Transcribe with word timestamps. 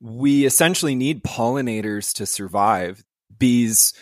we 0.00 0.44
essentially 0.44 0.94
need 0.94 1.24
pollinators 1.24 2.12
to 2.14 2.26
survive. 2.26 3.04
Bees 3.38 3.92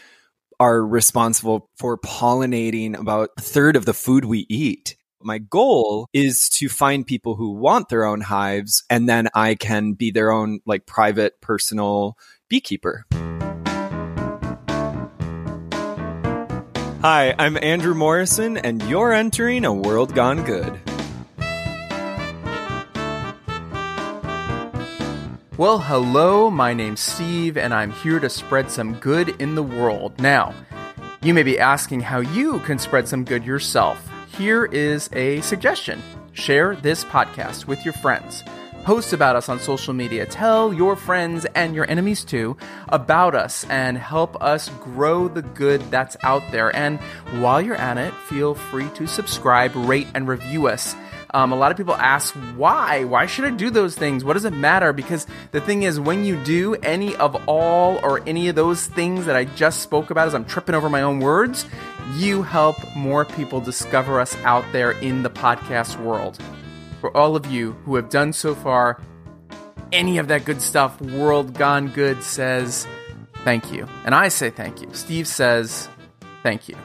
are 0.59 0.85
responsible 0.85 1.71
for 1.77 1.99
pollinating 1.99 2.99
about 2.99 3.31
a 3.37 3.43
third 3.43 3.77
of 3.77 3.87
the 3.87 3.95
food 3.95 4.25
we 4.25 4.47
eat. 4.49 4.97
My 5.21 5.39
goal 5.39 6.07
is 6.13 6.49
to 6.51 6.69
find 6.69 7.07
people 7.07 7.37
who 7.37 7.53
want 7.53 7.89
their 7.89 8.05
own 8.05 8.21
hives 8.21 8.85
and 8.91 9.09
then 9.09 9.29
I 9.35 9.55
can 9.55 9.95
be 9.95 10.11
their 10.11 10.31
own 10.31 10.61
like 10.67 10.85
private 10.87 11.41
personal 11.41 12.19
beekeeper. 12.49 13.05
Hi, 17.01 17.35
I'm 17.39 17.57
Andrew 17.63 17.95
Morrison 17.95 18.57
and 18.57 18.83
you're 18.83 19.13
entering 19.13 19.65
a 19.65 19.73
world 19.73 20.15
gone 20.15 20.45
good. 20.45 20.79
Well, 25.57 25.79
hello, 25.79 26.51
my 26.51 26.75
name's 26.75 26.99
Steve, 26.99 27.57
and 27.57 27.73
I'm 27.73 27.93
here 27.93 28.19
to 28.19 28.29
spread 28.29 28.73
some 28.73 28.95
good 28.95 29.41
in 29.41 29.55
the 29.55 29.63
world. 29.63 30.21
Now, 30.21 30.53
you 31.23 31.33
may 31.33 31.45
be 31.45 31.61
asking 31.61 32.01
how 32.01 32.19
you 32.19 32.59
can 32.61 32.77
spread 32.77 33.07
some 33.07 33.25
good 33.25 33.45
yourself. 33.45 34.05
Here 34.37 34.65
is 34.65 35.09
a 35.13 35.41
suggestion 35.43 36.03
share 36.33 36.75
this 36.75 37.05
podcast 37.05 37.69
with 37.69 37.85
your 37.85 37.95
friends. 37.95 38.43
Post 38.83 39.13
about 39.13 39.37
us 39.37 39.49
on 39.49 39.61
social 39.61 39.95
media. 39.95 40.27
Tell 40.27 40.75
your 40.75 40.97
friends 40.97 41.47
and 41.55 41.73
your 41.73 41.89
enemies 41.89 42.25
too 42.25 42.57
about 42.89 43.37
us 43.37 43.65
and 43.71 43.97
help 43.97 44.43
us 44.43 44.69
grow 44.83 45.29
the 45.29 45.43
good 45.43 45.81
that's 45.83 46.17
out 46.25 46.43
there. 46.51 46.75
And 46.75 46.99
while 47.41 47.63
you're 47.63 47.77
at 47.77 47.97
it, 47.97 48.13
feel 48.29 48.57
free 48.57 48.89
to 48.97 49.07
subscribe, 49.07 49.71
rate, 49.77 50.09
and 50.15 50.27
review 50.27 50.67
us. 50.67 50.97
Um, 51.35 51.51
a 51.51 51.57
lot 51.57 51.73
of 51.73 51.77
people 51.77 51.97
ask 51.97 52.33
why. 52.55 53.03
Why 53.03 53.27
should 53.27 53.45
I 53.45 53.51
do 53.51 53.69
those 53.69 53.97
things? 53.97 54.23
What 54.23 54.35
does 54.35 54.45
it 54.45 54.53
matter? 54.53 54.93
Because 54.93 55.27
the 55.51 55.61
thing 55.61 55.83
is, 55.83 55.99
when 55.99 56.25
you 56.25 56.43
do 56.45 56.77
any 56.77 57.17
of 57.17 57.35
all 57.49 57.99
or 58.05 58.23
any 58.25 58.47
of 58.47 58.55
those 58.55 58.87
things 58.87 59.27
that 59.27 59.35
I 59.35 59.45
just 59.45 59.83
spoke 59.83 60.11
about, 60.11 60.29
as 60.29 60.35
I'm 60.35 60.45
tripping 60.45 60.77
over 60.77 60.89
my 60.89 61.03
own 61.03 61.19
words, 61.19 61.67
you 62.15 62.45
help 62.45 62.77
more 62.95 63.25
people 63.25 63.61
discover 63.61 64.21
us 64.21 64.37
out 64.45 64.65
there 64.71 64.93
in 64.93 65.25
the 65.25 65.29
podcast 65.29 66.01
world. 66.01 66.39
For 67.01 67.15
all 67.17 67.35
of 67.35 67.47
you 67.47 67.73
who 67.85 67.97
have 67.97 68.11
done 68.11 68.33
so 68.33 68.55
far, 68.55 69.03
any 69.91 70.19
of 70.19 70.29
that 70.29 70.45
good 70.45 70.63
stuff, 70.63 71.01
World 71.01 71.55
Gone 71.55 71.89
Good 71.89 72.23
says 72.23 72.87
thank 73.43 73.73
you. 73.73 73.89
And 74.05 74.15
I 74.15 74.29
say 74.29 74.51
thank 74.51 74.81
you. 74.81 74.89
Steve 74.93 75.27
says 75.27 75.89
thank 76.45 76.69
you. 76.69 76.77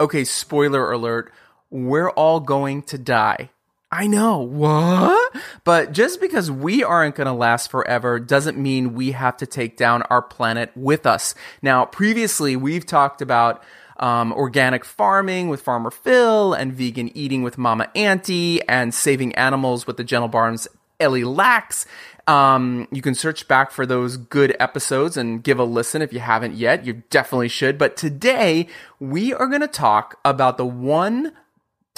Okay, 0.00 0.24
spoiler 0.24 0.90
alert 0.90 1.32
we're 1.70 2.10
all 2.10 2.40
going 2.40 2.82
to 2.84 2.98
die. 2.98 3.50
I 3.92 4.06
know. 4.06 4.38
What? 4.38 5.36
But 5.64 5.92
just 5.92 6.20
because 6.20 6.50
we 6.50 6.84
aren't 6.84 7.16
going 7.16 7.26
to 7.26 7.32
last 7.32 7.70
forever 7.70 8.20
doesn't 8.20 8.56
mean 8.56 8.94
we 8.94 9.12
have 9.12 9.36
to 9.38 9.46
take 9.46 9.76
down 9.76 10.02
our 10.02 10.22
planet 10.22 10.70
with 10.76 11.06
us. 11.06 11.34
Now, 11.60 11.86
previously, 11.86 12.54
we've 12.54 12.86
talked 12.86 13.20
about 13.20 13.64
um, 13.98 14.32
organic 14.32 14.84
farming 14.84 15.48
with 15.48 15.60
Farmer 15.60 15.90
Phil 15.90 16.54
and 16.54 16.72
vegan 16.72 17.16
eating 17.16 17.42
with 17.42 17.58
Mama 17.58 17.90
Auntie 17.96 18.62
and 18.68 18.94
saving 18.94 19.34
animals 19.34 19.86
with 19.86 19.96
the 19.96 20.04
Gentle 20.04 20.28
Barn's 20.28 20.68
Ellie 21.00 21.24
Laks. 21.24 21.84
Um, 22.28 22.86
you 22.92 23.02
can 23.02 23.14
search 23.14 23.48
back 23.48 23.72
for 23.72 23.84
those 23.84 24.16
good 24.16 24.56
episodes 24.60 25.16
and 25.16 25.42
give 25.42 25.58
a 25.58 25.64
listen 25.64 26.00
if 26.00 26.12
you 26.12 26.20
haven't 26.20 26.54
yet. 26.54 26.86
You 26.86 27.02
definitely 27.10 27.48
should. 27.48 27.76
But 27.76 27.96
today, 27.96 28.68
we 29.00 29.34
are 29.34 29.48
going 29.48 29.62
to 29.62 29.66
talk 29.66 30.20
about 30.24 30.56
the 30.58 30.66
one 30.66 31.32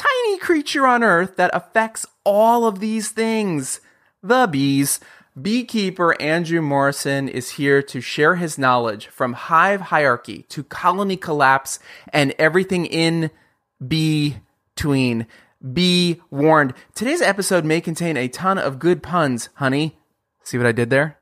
tiny 0.02 0.38
creature 0.38 0.86
on 0.86 1.02
earth 1.02 1.36
that 1.36 1.50
affects 1.54 2.06
all 2.24 2.66
of 2.66 2.80
these 2.80 3.10
things 3.10 3.80
the 4.22 4.46
bees. 4.50 5.00
Beekeeper 5.40 6.20
Andrew 6.20 6.60
Morrison 6.60 7.26
is 7.26 7.50
here 7.52 7.82
to 7.84 8.02
share 8.02 8.34
his 8.34 8.58
knowledge 8.58 9.06
from 9.06 9.32
hive 9.32 9.80
hierarchy 9.80 10.42
to 10.50 10.62
colony 10.62 11.16
collapse 11.16 11.78
and 12.12 12.34
everything 12.38 12.84
in 12.84 13.30
between. 13.86 15.26
Be 15.72 16.20
warned. 16.30 16.74
Today's 16.94 17.22
episode 17.22 17.64
may 17.64 17.80
contain 17.80 18.16
a 18.16 18.28
ton 18.28 18.58
of 18.58 18.78
good 18.78 19.02
puns, 19.02 19.48
honey. 19.54 19.98
See 20.44 20.58
what 20.58 20.66
I 20.66 20.72
did 20.72 20.90
there? 20.90 21.21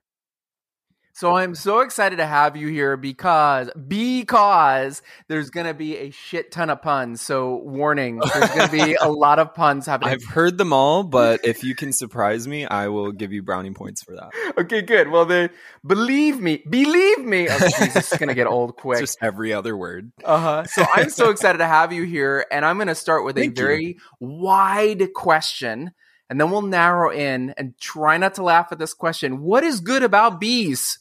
So 1.20 1.36
I'm 1.36 1.54
so 1.54 1.80
excited 1.80 2.16
to 2.16 2.24
have 2.24 2.56
you 2.56 2.68
here 2.68 2.96
because 2.96 3.68
because 3.76 5.02
there's 5.28 5.50
gonna 5.50 5.74
be 5.74 5.98
a 5.98 6.10
shit 6.12 6.50
ton 6.50 6.70
of 6.70 6.80
puns. 6.80 7.20
So 7.20 7.56
warning, 7.56 8.22
there's 8.32 8.48
gonna 8.48 8.72
be 8.72 8.94
a 8.94 9.10
lot 9.10 9.38
of 9.38 9.52
puns 9.54 9.84
happening. 9.86 10.14
I've 10.14 10.24
heard 10.24 10.56
them 10.56 10.72
all, 10.72 11.02
but 11.02 11.44
if 11.44 11.62
you 11.62 11.74
can 11.74 11.92
surprise 11.92 12.48
me, 12.48 12.64
I 12.64 12.88
will 12.88 13.12
give 13.12 13.34
you 13.34 13.42
brownie 13.42 13.72
points 13.72 14.02
for 14.02 14.14
that. 14.14 14.30
Okay, 14.56 14.80
good. 14.80 15.10
Well, 15.10 15.26
then 15.26 15.50
believe 15.86 16.40
me, 16.40 16.62
believe 16.66 17.22
me. 17.22 17.50
Oh, 17.50 17.58
Jesus, 17.58 17.92
this 17.92 18.12
is 18.14 18.18
gonna 18.18 18.32
get 18.32 18.46
old 18.46 18.76
quick. 18.76 19.00
Just 19.00 19.18
every 19.20 19.52
other 19.52 19.76
word. 19.76 20.12
Uh 20.24 20.38
huh. 20.38 20.64
So 20.64 20.86
I'm 20.90 21.10
so 21.10 21.28
excited 21.32 21.58
to 21.58 21.66
have 21.66 21.92
you 21.92 22.04
here, 22.04 22.46
and 22.50 22.64
I'm 22.64 22.78
gonna 22.78 22.94
start 22.94 23.26
with 23.26 23.36
Thank 23.36 23.58
a 23.58 23.60
very 23.60 23.86
you. 23.88 23.94
wide 24.20 25.12
question. 25.12 25.92
And 26.30 26.40
then 26.40 26.50
we'll 26.52 26.62
narrow 26.62 27.10
in 27.10 27.50
and 27.58 27.76
try 27.78 28.16
not 28.16 28.36
to 28.36 28.44
laugh 28.44 28.68
at 28.70 28.78
this 28.78 28.94
question. 28.94 29.42
What 29.42 29.64
is 29.64 29.80
good 29.80 30.04
about 30.04 30.40
bees? 30.40 30.99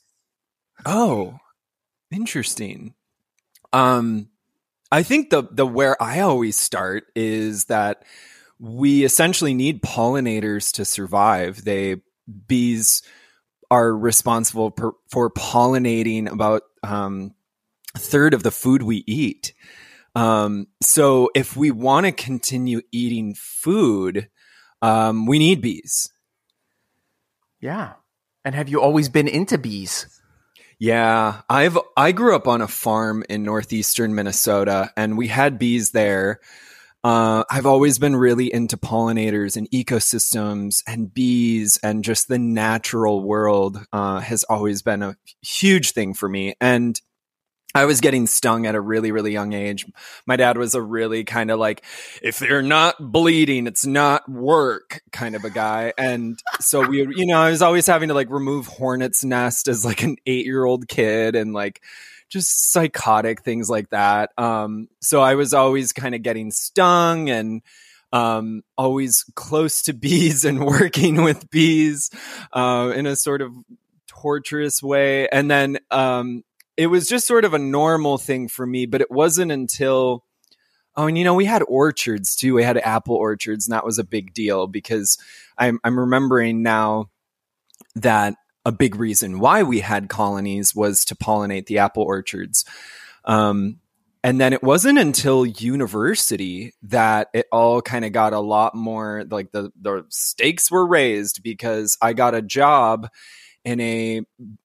Oh, 0.85 1.37
interesting. 2.11 2.93
Um, 3.73 4.29
I 4.91 5.03
think 5.03 5.29
the 5.29 5.43
the 5.51 5.65
where 5.65 6.01
I 6.01 6.21
always 6.21 6.57
start 6.57 7.05
is 7.15 7.65
that 7.65 8.03
we 8.59 9.03
essentially 9.03 9.53
need 9.53 9.81
pollinators 9.81 10.73
to 10.73 10.85
survive. 10.85 11.63
They 11.63 11.97
bees 12.47 13.01
are 13.71 13.95
responsible 13.95 14.71
per, 14.71 14.91
for 15.09 15.29
pollinating 15.29 16.31
about 16.31 16.63
um, 16.83 17.35
a 17.95 17.99
third 17.99 18.33
of 18.33 18.43
the 18.43 18.51
food 18.51 18.81
we 18.81 19.03
eat. 19.07 19.53
Um, 20.15 20.67
so 20.81 21.29
if 21.35 21.55
we 21.55 21.71
want 21.71 22.07
to 22.07 22.11
continue 22.11 22.81
eating 22.91 23.35
food, 23.35 24.29
um, 24.81 25.27
we 25.27 25.37
need 25.37 25.61
bees. 25.61 26.11
Yeah. 27.61 27.93
And 28.43 28.55
have 28.55 28.69
you 28.69 28.81
always 28.81 29.09
been 29.09 29.27
into 29.27 29.57
bees? 29.57 30.18
Yeah, 30.79 31.41
I've 31.49 31.77
I 31.97 32.11
grew 32.13 32.35
up 32.35 32.47
on 32.47 32.61
a 32.61 32.67
farm 32.67 33.23
in 33.29 33.43
northeastern 33.43 34.15
Minnesota, 34.15 34.91
and 34.95 35.17
we 35.17 35.27
had 35.27 35.59
bees 35.59 35.91
there. 35.91 36.39
Uh, 37.03 37.43
I've 37.49 37.65
always 37.65 37.99
been 37.99 38.15
really 38.15 38.53
into 38.53 38.77
pollinators 38.77 39.57
and 39.57 39.69
ecosystems 39.71 40.83
and 40.87 41.13
bees 41.13 41.79
and 41.83 42.03
just 42.03 42.27
the 42.27 42.39
natural 42.39 43.23
world 43.23 43.79
uh, 43.93 44.19
has 44.21 44.43
always 44.45 44.81
been 44.81 45.03
a 45.03 45.15
huge 45.41 45.91
thing 45.91 46.13
for 46.13 46.29
me. 46.29 46.55
And 46.61 46.99
I 47.75 47.85
was 47.85 48.01
getting 48.01 48.25
stung 48.25 48.65
at 48.65 48.73
a 48.73 48.81
really, 48.81 49.11
really 49.11 49.31
young 49.31 49.53
age. 49.53 49.85
My 50.25 50.35
dad 50.37 50.57
was 50.57 50.73
a 50.73 50.81
really 50.81 51.23
kind 51.23 51.51
of 51.51 51.59
like, 51.59 51.83
if 52.21 52.39
they're 52.39 52.63
not 52.63 52.95
bleeding, 52.99 53.67
it's 53.67 53.85
not 53.85 54.27
work 54.27 55.01
kind 55.11 55.35
of 55.35 55.43
a 55.43 55.51
guy. 55.51 55.93
And 55.95 56.39
so 56.59 56.87
we, 56.87 57.07
you 57.15 57.27
know, 57.27 57.39
I 57.39 57.51
was 57.51 57.61
always 57.61 57.85
having 57.85 58.07
to 58.07 58.15
like 58.15 58.31
remove 58.31 58.65
hornet's 58.65 59.23
nest 59.23 59.67
as 59.67 59.85
like 59.85 60.01
an 60.01 60.17
eight 60.25 60.47
year 60.47 60.65
old 60.65 60.87
kid 60.87 61.35
and 61.35 61.53
like 61.53 61.83
just 62.27 62.71
psychotic 62.71 63.43
things 63.43 63.69
like 63.69 63.89
that. 63.91 64.31
Um, 64.35 64.87
so 64.99 65.21
I 65.21 65.35
was 65.35 65.53
always 65.53 65.93
kind 65.93 66.15
of 66.15 66.23
getting 66.23 66.49
stung 66.49 67.29
and, 67.29 67.61
um, 68.11 68.63
always 68.79 69.25
close 69.35 69.83
to 69.83 69.93
bees 69.93 70.43
and 70.45 70.65
working 70.65 71.23
with 71.23 71.51
bees, 71.51 72.09
uh, 72.51 72.91
in 72.95 73.05
a 73.05 73.15
sort 73.15 73.43
of 73.43 73.53
torturous 74.07 74.81
way. 74.81 75.27
And 75.27 75.51
then, 75.51 75.77
um, 75.91 76.43
it 76.79 76.87
was 76.87 77.09
just 77.09 77.27
sort 77.27 77.43
of 77.43 77.53
a 77.53 77.59
normal 77.59 78.17
thing 78.17 78.47
for 78.47 78.65
me, 78.65 78.85
but 78.85 79.01
it 79.01 79.11
wasn't 79.11 79.51
until 79.51 80.23
oh, 80.95 81.07
and 81.07 81.17
you 81.17 81.25
know, 81.25 81.33
we 81.33 81.43
had 81.43 81.61
orchards 81.67 82.37
too. 82.37 82.53
We 82.53 82.63
had 82.63 82.77
apple 82.77 83.15
orchards, 83.15 83.67
and 83.67 83.73
that 83.73 83.83
was 83.83 83.99
a 83.99 84.03
big 84.05 84.33
deal 84.33 84.65
because 84.65 85.17
I'm 85.57 85.81
I'm 85.83 85.99
remembering 85.99 86.63
now 86.63 87.09
that 87.95 88.35
a 88.63 88.71
big 88.71 88.95
reason 88.95 89.39
why 89.39 89.63
we 89.63 89.81
had 89.81 90.07
colonies 90.07 90.73
was 90.73 91.03
to 91.05 91.15
pollinate 91.15 91.65
the 91.65 91.79
apple 91.79 92.03
orchards. 92.03 92.63
Um, 93.25 93.79
and 94.23 94.39
then 94.39 94.53
it 94.53 94.63
wasn't 94.63 94.99
until 94.99 95.45
university 95.45 96.73
that 96.83 97.27
it 97.33 97.47
all 97.51 97.81
kind 97.81 98.05
of 98.05 98.13
got 98.13 98.31
a 98.31 98.39
lot 98.39 98.73
more 98.73 99.25
like 99.29 99.51
the 99.51 99.73
the 99.81 100.05
stakes 100.07 100.71
were 100.71 100.87
raised 100.87 101.43
because 101.43 101.97
I 102.01 102.13
got 102.13 102.35
a 102.35 102.41
job 102.41 103.09
in 103.65 103.79
a 103.81 104.21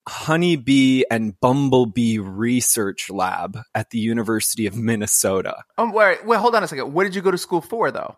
honeybee 0.09 1.03
and 1.11 1.39
bumblebee 1.41 2.19
research 2.19 3.11
lab 3.11 3.59
at 3.75 3.91
the 3.91 3.99
University 3.99 4.67
of 4.67 4.77
Minnesota. 4.77 5.57
Um, 5.79 5.93
wait, 5.93 6.25
wait, 6.25 6.39
hold 6.39 6.55
on 6.55 6.63
a 6.63 6.69
second. 6.69 6.93
What 6.93 7.05
did 7.05 7.15
you 7.15 7.23
go 7.23 7.31
to 7.31 7.39
school 7.39 7.61
for, 7.61 7.91
though? 7.91 8.17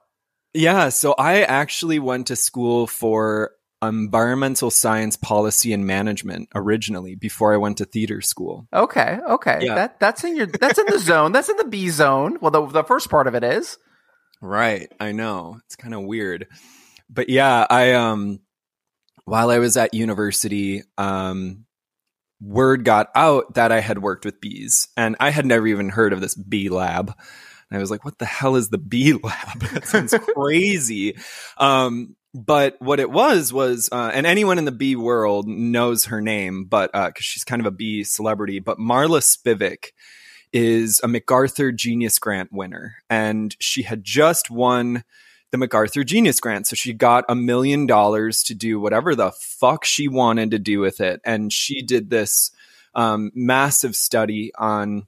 Yeah, 0.54 0.88
so 0.90 1.14
I 1.18 1.42
actually 1.42 1.98
went 1.98 2.28
to 2.28 2.36
school 2.36 2.86
for 2.86 3.52
environmental 3.82 4.70
science 4.70 5.16
policy 5.16 5.72
and 5.72 5.86
management 5.86 6.48
originally 6.54 7.14
before 7.14 7.52
I 7.52 7.58
went 7.58 7.78
to 7.78 7.84
theater 7.84 8.20
school. 8.22 8.66
Okay, 8.72 9.18
okay, 9.30 9.58
Yeah. 9.62 9.74
that 9.74 10.00
that's 10.00 10.24
in 10.24 10.34
your 10.36 10.46
that's 10.46 10.78
in 10.78 10.86
the 10.88 10.98
zone. 10.98 11.32
That's 11.32 11.50
in 11.50 11.56
the 11.58 11.64
B 11.66 11.90
zone. 11.90 12.38
Well, 12.40 12.50
the 12.50 12.64
the 12.66 12.84
first 12.84 13.10
part 13.10 13.26
of 13.26 13.34
it 13.34 13.44
is. 13.44 13.76
Right, 14.40 14.90
I 14.98 15.12
know. 15.12 15.58
It's 15.66 15.76
kind 15.76 15.94
of 15.94 16.04
weird. 16.04 16.46
But 17.10 17.28
yeah, 17.28 17.66
I 17.68 17.92
um 17.92 18.40
while 19.26 19.50
I 19.50 19.58
was 19.58 19.76
at 19.76 19.92
university, 19.92 20.82
um, 20.96 21.66
word 22.40 22.84
got 22.84 23.08
out 23.14 23.54
that 23.54 23.72
I 23.72 23.80
had 23.80 24.00
worked 24.00 24.24
with 24.24 24.40
bees, 24.40 24.88
and 24.96 25.16
I 25.20 25.30
had 25.30 25.44
never 25.44 25.66
even 25.66 25.90
heard 25.90 26.12
of 26.12 26.20
this 26.20 26.34
bee 26.34 26.68
lab. 26.68 27.12
And 27.68 27.76
I 27.76 27.80
was 27.80 27.90
like, 27.90 28.04
"What 28.04 28.18
the 28.18 28.24
hell 28.24 28.56
is 28.56 28.70
the 28.70 28.78
bee 28.78 29.12
lab? 29.22 29.60
that 29.60 29.86
sounds 29.86 30.14
crazy." 30.34 31.16
Um, 31.58 32.16
but 32.32 32.76
what 32.80 33.00
it 33.00 33.10
was 33.10 33.52
was, 33.52 33.88
uh, 33.90 34.10
and 34.14 34.26
anyone 34.26 34.58
in 34.58 34.64
the 34.64 34.72
bee 34.72 34.96
world 34.96 35.48
knows 35.48 36.06
her 36.06 36.20
name, 36.20 36.64
but 36.64 36.92
because 36.92 37.10
uh, 37.10 37.20
she's 37.20 37.44
kind 37.44 37.60
of 37.60 37.66
a 37.66 37.70
bee 37.72 38.04
celebrity. 38.04 38.60
But 38.60 38.78
Marla 38.78 39.20
Spivak 39.20 39.90
is 40.52 41.00
a 41.02 41.08
MacArthur 41.08 41.72
Genius 41.72 42.20
Grant 42.20 42.52
winner, 42.52 42.96
and 43.10 43.56
she 43.58 43.82
had 43.82 44.04
just 44.04 44.50
won 44.52 45.02
the 45.52 45.58
MacArthur 45.58 46.04
Genius 46.04 46.40
Grant. 46.40 46.66
So 46.66 46.76
she 46.76 46.92
got 46.92 47.24
a 47.28 47.34
million 47.34 47.86
dollars 47.86 48.42
to 48.44 48.54
do 48.54 48.80
whatever 48.80 49.14
the 49.14 49.32
fuck 49.32 49.84
she 49.84 50.08
wanted 50.08 50.50
to 50.50 50.58
do 50.58 50.80
with 50.80 51.00
it. 51.00 51.20
And 51.24 51.52
she 51.52 51.82
did 51.82 52.10
this 52.10 52.50
um, 52.94 53.30
massive 53.34 53.94
study 53.94 54.52
on 54.58 55.06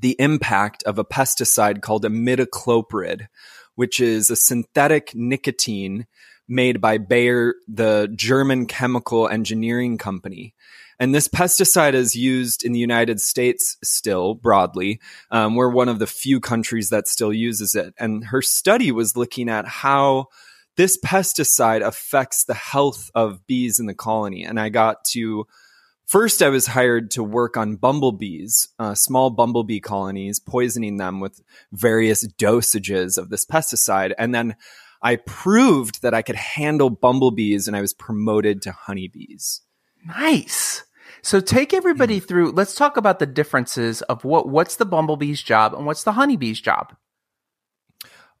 the 0.00 0.16
impact 0.18 0.82
of 0.84 0.98
a 0.98 1.04
pesticide 1.04 1.82
called 1.82 2.04
imidacloprid, 2.04 3.28
which 3.74 4.00
is 4.00 4.30
a 4.30 4.36
synthetic 4.36 5.14
nicotine 5.14 6.06
made 6.48 6.80
by 6.80 6.98
Bayer, 6.98 7.54
the 7.66 8.10
German 8.14 8.66
chemical 8.66 9.28
engineering 9.28 9.98
company. 9.98 10.54
And 11.00 11.14
this 11.14 11.28
pesticide 11.28 11.94
is 11.94 12.14
used 12.16 12.64
in 12.64 12.72
the 12.72 12.80
United 12.80 13.20
States 13.20 13.76
still 13.84 14.34
broadly. 14.34 15.00
Um, 15.30 15.54
we're 15.54 15.70
one 15.70 15.88
of 15.88 15.98
the 15.98 16.06
few 16.06 16.40
countries 16.40 16.90
that 16.90 17.06
still 17.06 17.32
uses 17.32 17.74
it. 17.74 17.94
And 17.98 18.24
her 18.24 18.42
study 18.42 18.90
was 18.90 19.16
looking 19.16 19.48
at 19.48 19.66
how 19.66 20.26
this 20.76 20.98
pesticide 21.04 21.82
affects 21.82 22.44
the 22.44 22.54
health 22.54 23.10
of 23.14 23.46
bees 23.46 23.78
in 23.78 23.86
the 23.86 23.94
colony. 23.94 24.44
And 24.44 24.58
I 24.58 24.68
got 24.68 25.04
to 25.06 25.46
First, 26.08 26.40
I 26.40 26.48
was 26.48 26.68
hired 26.68 27.10
to 27.12 27.22
work 27.22 27.58
on 27.58 27.76
bumblebees, 27.76 28.68
uh, 28.78 28.94
small 28.94 29.28
bumblebee 29.28 29.80
colonies, 29.80 30.40
poisoning 30.40 30.96
them 30.96 31.20
with 31.20 31.42
various 31.70 32.26
dosages 32.26 33.18
of 33.18 33.28
this 33.28 33.44
pesticide. 33.44 34.14
And 34.16 34.34
then 34.34 34.56
I 35.02 35.16
proved 35.16 36.00
that 36.00 36.14
I 36.14 36.22
could 36.22 36.36
handle 36.36 36.88
bumblebees 36.88 37.68
and 37.68 37.76
I 37.76 37.82
was 37.82 37.92
promoted 37.92 38.62
to 38.62 38.72
honeybees. 38.72 39.60
Nice. 40.06 40.82
So 41.22 41.40
take 41.40 41.74
everybody 41.74 42.20
mm. 42.20 42.26
through. 42.26 42.52
Let's 42.52 42.74
talk 42.74 42.96
about 42.96 43.18
the 43.18 43.26
differences 43.26 44.02
of 44.02 44.24
what 44.24 44.48
what's 44.48 44.76
the 44.76 44.86
bumblebee's 44.86 45.42
job 45.42 45.74
and 45.74 45.86
what's 45.86 46.04
the 46.04 46.12
honeybee's 46.12 46.60
job. 46.60 46.94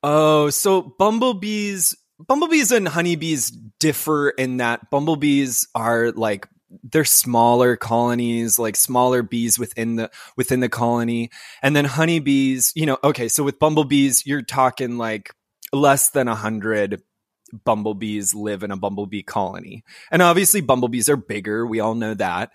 Oh, 0.02 0.50
so 0.50 0.82
bumblebees, 0.82 1.96
bumblebees 2.24 2.70
and 2.70 2.86
honeybees 2.86 3.50
differ 3.80 4.30
in 4.30 4.58
that 4.58 4.90
bumblebees 4.90 5.68
are 5.74 6.12
like 6.12 6.48
they're 6.82 7.04
smaller 7.04 7.76
colonies, 7.76 8.58
like 8.58 8.76
smaller 8.76 9.22
bees 9.22 9.58
within 9.58 9.96
the 9.96 10.10
within 10.36 10.60
the 10.60 10.68
colony, 10.68 11.30
and 11.62 11.74
then 11.74 11.84
honeybees. 11.84 12.72
You 12.74 12.86
know, 12.86 12.98
okay, 13.02 13.28
so 13.28 13.42
with 13.42 13.58
bumblebees, 13.58 14.26
you're 14.26 14.42
talking 14.42 14.98
like 14.98 15.34
less 15.72 16.10
than 16.10 16.28
a 16.28 16.34
hundred 16.34 17.02
bumblebees 17.64 18.34
live 18.34 18.62
in 18.62 18.70
a 18.70 18.76
bumblebee 18.76 19.22
colony. 19.22 19.84
And 20.10 20.22
obviously 20.22 20.60
bumblebees 20.60 21.08
are 21.08 21.16
bigger. 21.16 21.66
We 21.66 21.80
all 21.80 21.94
know 21.94 22.14
that. 22.14 22.50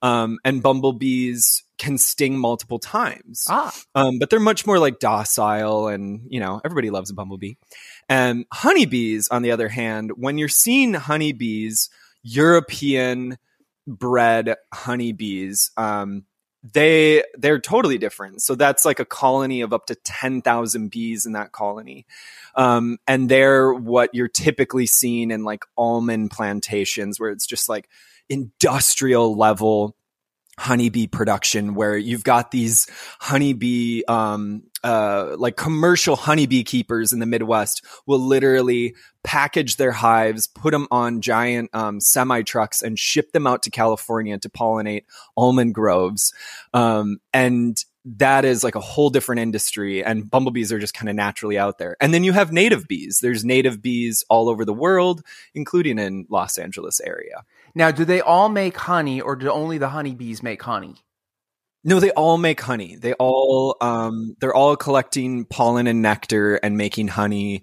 Um, 0.00 0.38
and 0.44 0.62
bumblebees 0.62 1.64
can 1.76 1.98
sting 1.98 2.38
multiple 2.38 2.78
times. 2.78 3.44
Ah. 3.48 3.74
Um, 3.94 4.18
but 4.18 4.30
they're 4.30 4.40
much 4.40 4.66
more 4.66 4.78
like 4.78 5.00
docile 5.00 5.88
and, 5.88 6.22
you 6.28 6.40
know, 6.40 6.60
everybody 6.64 6.90
loves 6.90 7.10
a 7.10 7.14
bumblebee. 7.14 7.54
And 8.08 8.46
honeybees, 8.52 9.28
on 9.28 9.42
the 9.42 9.50
other 9.50 9.68
hand, 9.68 10.12
when 10.16 10.38
you're 10.38 10.48
seeing 10.48 10.94
honeybees, 10.94 11.90
European 12.22 13.38
bred 13.86 14.54
honeybees, 14.72 15.70
um, 15.76 16.24
they 16.72 17.24
they're 17.34 17.60
totally 17.60 17.98
different. 17.98 18.42
So 18.42 18.54
that's 18.54 18.84
like 18.84 19.00
a 19.00 19.04
colony 19.04 19.60
of 19.60 19.72
up 19.72 19.86
to 19.86 19.94
ten 19.94 20.42
thousand 20.42 20.90
bees 20.90 21.26
in 21.26 21.32
that 21.32 21.52
colony, 21.52 22.06
um, 22.54 22.98
and 23.06 23.28
they're 23.28 23.72
what 23.72 24.10
you're 24.14 24.28
typically 24.28 24.86
seeing 24.86 25.30
in 25.30 25.44
like 25.44 25.64
almond 25.76 26.30
plantations, 26.30 27.20
where 27.20 27.30
it's 27.30 27.46
just 27.46 27.68
like 27.68 27.88
industrial 28.28 29.36
level 29.36 29.96
honeybee 30.58 31.06
production 31.06 31.74
where 31.74 31.96
you've 31.96 32.24
got 32.24 32.50
these 32.50 32.88
honeybee 33.20 34.02
um, 34.08 34.62
uh, 34.84 35.36
like 35.38 35.56
commercial 35.56 36.16
honeybee 36.16 36.64
keepers 36.64 37.12
in 37.12 37.20
the 37.20 37.26
midwest 37.26 37.84
will 38.06 38.18
literally 38.18 38.94
package 39.22 39.76
their 39.76 39.92
hives 39.92 40.46
put 40.46 40.72
them 40.72 40.86
on 40.90 41.20
giant 41.20 41.70
um, 41.74 42.00
semi 42.00 42.42
trucks 42.42 42.82
and 42.82 42.98
ship 42.98 43.32
them 43.32 43.46
out 43.46 43.62
to 43.62 43.70
california 43.70 44.38
to 44.38 44.48
pollinate 44.48 45.04
almond 45.36 45.74
groves. 45.74 46.32
Um, 46.74 47.18
and 47.32 47.82
that 48.04 48.44
is 48.44 48.64
like 48.64 48.74
a 48.74 48.80
whole 48.80 49.10
different 49.10 49.40
industry 49.40 50.02
and 50.02 50.30
bumblebees 50.30 50.72
are 50.72 50.78
just 50.78 50.94
kind 50.94 51.08
of 51.08 51.14
naturally 51.14 51.58
out 51.58 51.78
there. 51.78 51.96
And 52.00 52.14
then 52.14 52.24
you 52.24 52.32
have 52.32 52.52
native 52.52 52.88
bees. 52.88 53.18
There's 53.20 53.44
native 53.44 53.82
bees 53.82 54.24
all 54.28 54.48
over 54.48 54.64
the 54.64 54.72
world 54.72 55.22
including 55.54 55.98
in 55.98 56.26
los 56.28 56.58
angeles 56.58 57.00
area 57.00 57.44
now, 57.74 57.90
do 57.90 58.04
they 58.04 58.20
all 58.20 58.48
make 58.48 58.76
honey, 58.76 59.20
or 59.20 59.36
do 59.36 59.50
only 59.50 59.78
the 59.78 59.88
honeybees 59.88 60.42
make 60.42 60.62
honey? 60.62 60.96
No, 61.84 62.00
they 62.00 62.10
all 62.10 62.38
make 62.38 62.60
honey. 62.60 62.96
They 62.96 63.12
all 63.14 63.76
um, 63.80 64.36
they're 64.40 64.54
all 64.54 64.76
collecting 64.76 65.44
pollen 65.44 65.86
and 65.86 66.02
nectar 66.02 66.56
and 66.56 66.76
making 66.76 67.08
honey 67.08 67.62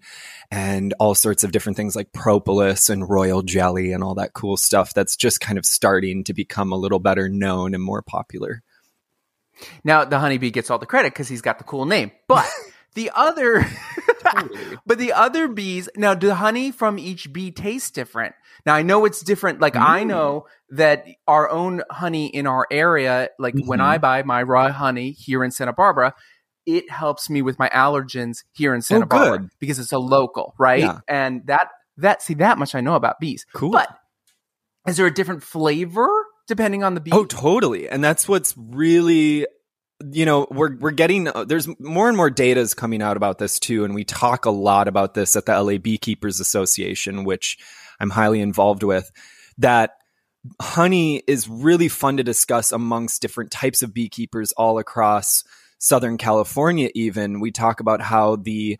and 0.50 0.94
all 1.00 1.16
sorts 1.16 1.44
of 1.44 1.52
different 1.52 1.76
things 1.76 1.96
like 1.96 2.14
propolis 2.14 2.90
and 2.90 3.08
royal 3.08 3.42
jelly 3.42 3.92
and 3.92 4.04
all 4.04 4.16
that 4.16 4.34
cool 4.34 4.56
stuff 4.56 4.94
that's 4.94 5.18
just 5.18 5.42
kind 5.42 5.58
of 5.58 5.66
starting 5.66 6.24
to 6.24 6.34
become 6.34 6.72
a 6.72 6.78
little 6.78 7.00
better 7.00 7.28
known 7.28 7.74
and 7.74 7.84
more 7.84 8.02
popular. 8.02 8.64
Now, 9.84 10.06
the 10.06 10.20
honeybee 10.20 10.52
gets 10.52 10.70
all 10.70 10.80
the 10.80 10.86
credit 10.86 11.14
because 11.14 11.28
he's 11.28 11.42
got 11.42 11.58
the 11.58 11.64
cool 11.64 11.86
name. 11.86 12.12
But 12.28 12.50
the 12.96 13.12
other 13.14 13.66
but 14.86 14.98
the 14.98 15.14
other 15.14 15.48
bees 15.48 15.88
now 15.96 16.14
do 16.14 16.28
the 16.28 16.36
honey 16.36 16.72
from 16.72 16.98
each 16.98 17.32
bee 17.32 17.52
taste 17.52 17.94
different 17.94 18.34
now 18.66 18.74
i 18.74 18.82
know 18.82 19.06
it's 19.06 19.22
different 19.22 19.62
like 19.62 19.76
mm. 19.76 19.82
i 19.82 20.04
know 20.04 20.46
that 20.70 21.06
our 21.28 21.50
own 21.50 21.84
honey 21.92 22.28
in 22.28 22.48
our 22.48 22.66
area 22.72 23.30
like 23.38 23.54
mm-hmm. 23.54 23.68
when 23.68 23.82
i 23.82 23.98
buy 23.98 24.24
my 24.24 24.42
raw 24.42 24.72
honey 24.72 25.12
here 25.12 25.44
in 25.44 25.52
santa 25.52 25.74
barbara 25.74 26.14
it 26.66 26.90
helps 26.90 27.30
me 27.30 27.42
with 27.44 27.60
my 27.60 27.70
allergens 27.70 28.44
here 28.54 28.74
in 28.74 28.82
santa 28.82 29.06
oh, 29.06 29.08
barbara 29.08 29.40
good. 29.40 29.50
because 29.60 29.78
it's 29.78 29.92
a 29.92 30.00
local 30.00 30.56
right 30.58 30.82
yeah. 30.82 31.00
and 31.08 31.46
that 31.46 31.70
that 31.98 32.22
see 32.22 32.34
that 32.34 32.58
much 32.58 32.74
i 32.74 32.82
know 32.82 32.96
about 32.96 33.20
bees 33.20 33.46
cool 33.54 33.72
but 33.72 33.90
is 34.88 34.98
there 34.98 35.06
a 35.06 35.14
different 35.14 35.44
flavor 35.44 36.10
depending 36.48 36.84
on 36.84 36.96
the 36.96 37.02
bee 37.02 37.12
oh 37.14 37.26
totally 37.26 37.88
and 37.88 38.04
that's 38.04 38.28
what's 38.28 38.56
really 38.58 39.46
you 40.12 40.26
know 40.26 40.48
we're 40.52 40.76
we're 40.78 40.92
getting 40.92 41.28
uh, 41.28 41.46
there's 41.46 41.68
more 41.80 42.08
and 42.08 42.18
more 42.18 42.30
data 42.30 42.60
is 42.60 42.74
coming 42.74 43.02
out 43.02 43.18
about 43.18 43.38
this 43.38 43.60
too 43.60 43.86
and 43.86 43.96
we 43.96 44.04
talk 44.04 44.46
a 44.46 44.52
lot 44.52 44.88
about 44.88 45.14
this 45.14 45.36
at 45.36 45.46
the 45.46 45.62
LA 45.62 45.78
Beekeepers 45.78 46.40
Association 46.40 47.24
which 47.24 47.58
I'm 48.00 48.10
highly 48.10 48.42
involved 48.42 48.84
with 48.84 49.10
that 49.58 49.92
honey 50.62 51.24
is 51.28 51.48
really 51.48 51.88
fun 51.88 52.18
to 52.18 52.24
discuss 52.24 52.72
amongst 52.72 53.22
different 53.22 53.52
types 53.52 53.82
of 53.82 53.94
beekeepers 53.94 54.52
all 54.54 54.78
across 54.78 55.44
southern 55.80 56.18
California 56.18 56.90
even. 56.96 57.40
We 57.40 57.52
talk 57.52 57.80
about 57.80 58.02
how 58.02 58.38
the 58.38 58.78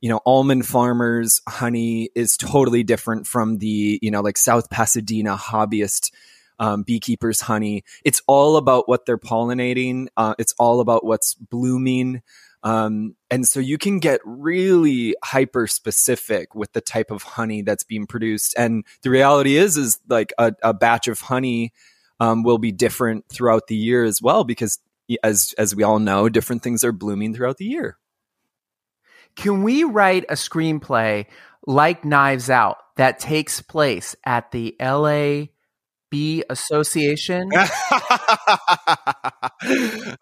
you 0.00 0.08
know 0.08 0.20
almond 0.24 0.66
farmers 0.66 1.40
honey 1.48 2.10
is 2.14 2.36
totally 2.36 2.84
different 2.84 3.26
from 3.26 3.58
the 3.58 3.98
you 4.00 4.10
know 4.10 4.20
like 4.20 4.36
South 4.36 4.70
Pasadena 4.70 5.36
hobbyist 5.36 6.12
um, 6.58 6.82
beekeepers' 6.82 7.42
honey. 7.42 7.84
It's 8.04 8.22
all 8.26 8.56
about 8.56 8.88
what 8.88 9.06
they're 9.06 9.18
pollinating. 9.18 10.08
Uh, 10.16 10.34
it's 10.38 10.54
all 10.58 10.80
about 10.80 11.04
what's 11.04 11.34
blooming. 11.34 12.22
Um, 12.62 13.14
and 13.30 13.46
so 13.46 13.60
you 13.60 13.78
can 13.78 14.00
get 14.00 14.20
really 14.24 15.14
hyper 15.24 15.66
specific 15.66 16.54
with 16.54 16.72
the 16.72 16.80
type 16.80 17.10
of 17.10 17.22
honey 17.22 17.62
that's 17.62 17.84
being 17.84 18.06
produced. 18.06 18.54
And 18.58 18.84
the 19.02 19.10
reality 19.10 19.56
is, 19.56 19.76
is 19.76 20.00
like 20.08 20.32
a, 20.38 20.52
a 20.62 20.74
batch 20.74 21.06
of 21.08 21.20
honey 21.20 21.72
um, 22.20 22.42
will 22.42 22.58
be 22.58 22.72
different 22.72 23.28
throughout 23.28 23.68
the 23.68 23.76
year 23.76 24.04
as 24.04 24.20
well, 24.20 24.44
because 24.44 24.78
as 25.22 25.54
as 25.56 25.74
we 25.74 25.84
all 25.84 25.98
know, 25.98 26.28
different 26.28 26.62
things 26.62 26.84
are 26.84 26.92
blooming 26.92 27.34
throughout 27.34 27.58
the 27.58 27.64
year. 27.64 27.96
Can 29.36 29.62
we 29.62 29.84
write 29.84 30.24
a 30.28 30.34
screenplay 30.34 31.26
like 31.66 32.04
Knives 32.04 32.50
Out 32.50 32.78
that 32.96 33.20
takes 33.20 33.62
place 33.62 34.16
at 34.24 34.50
the 34.50 34.74
LA 34.80 35.46
bee 36.10 36.44
association? 36.48 37.50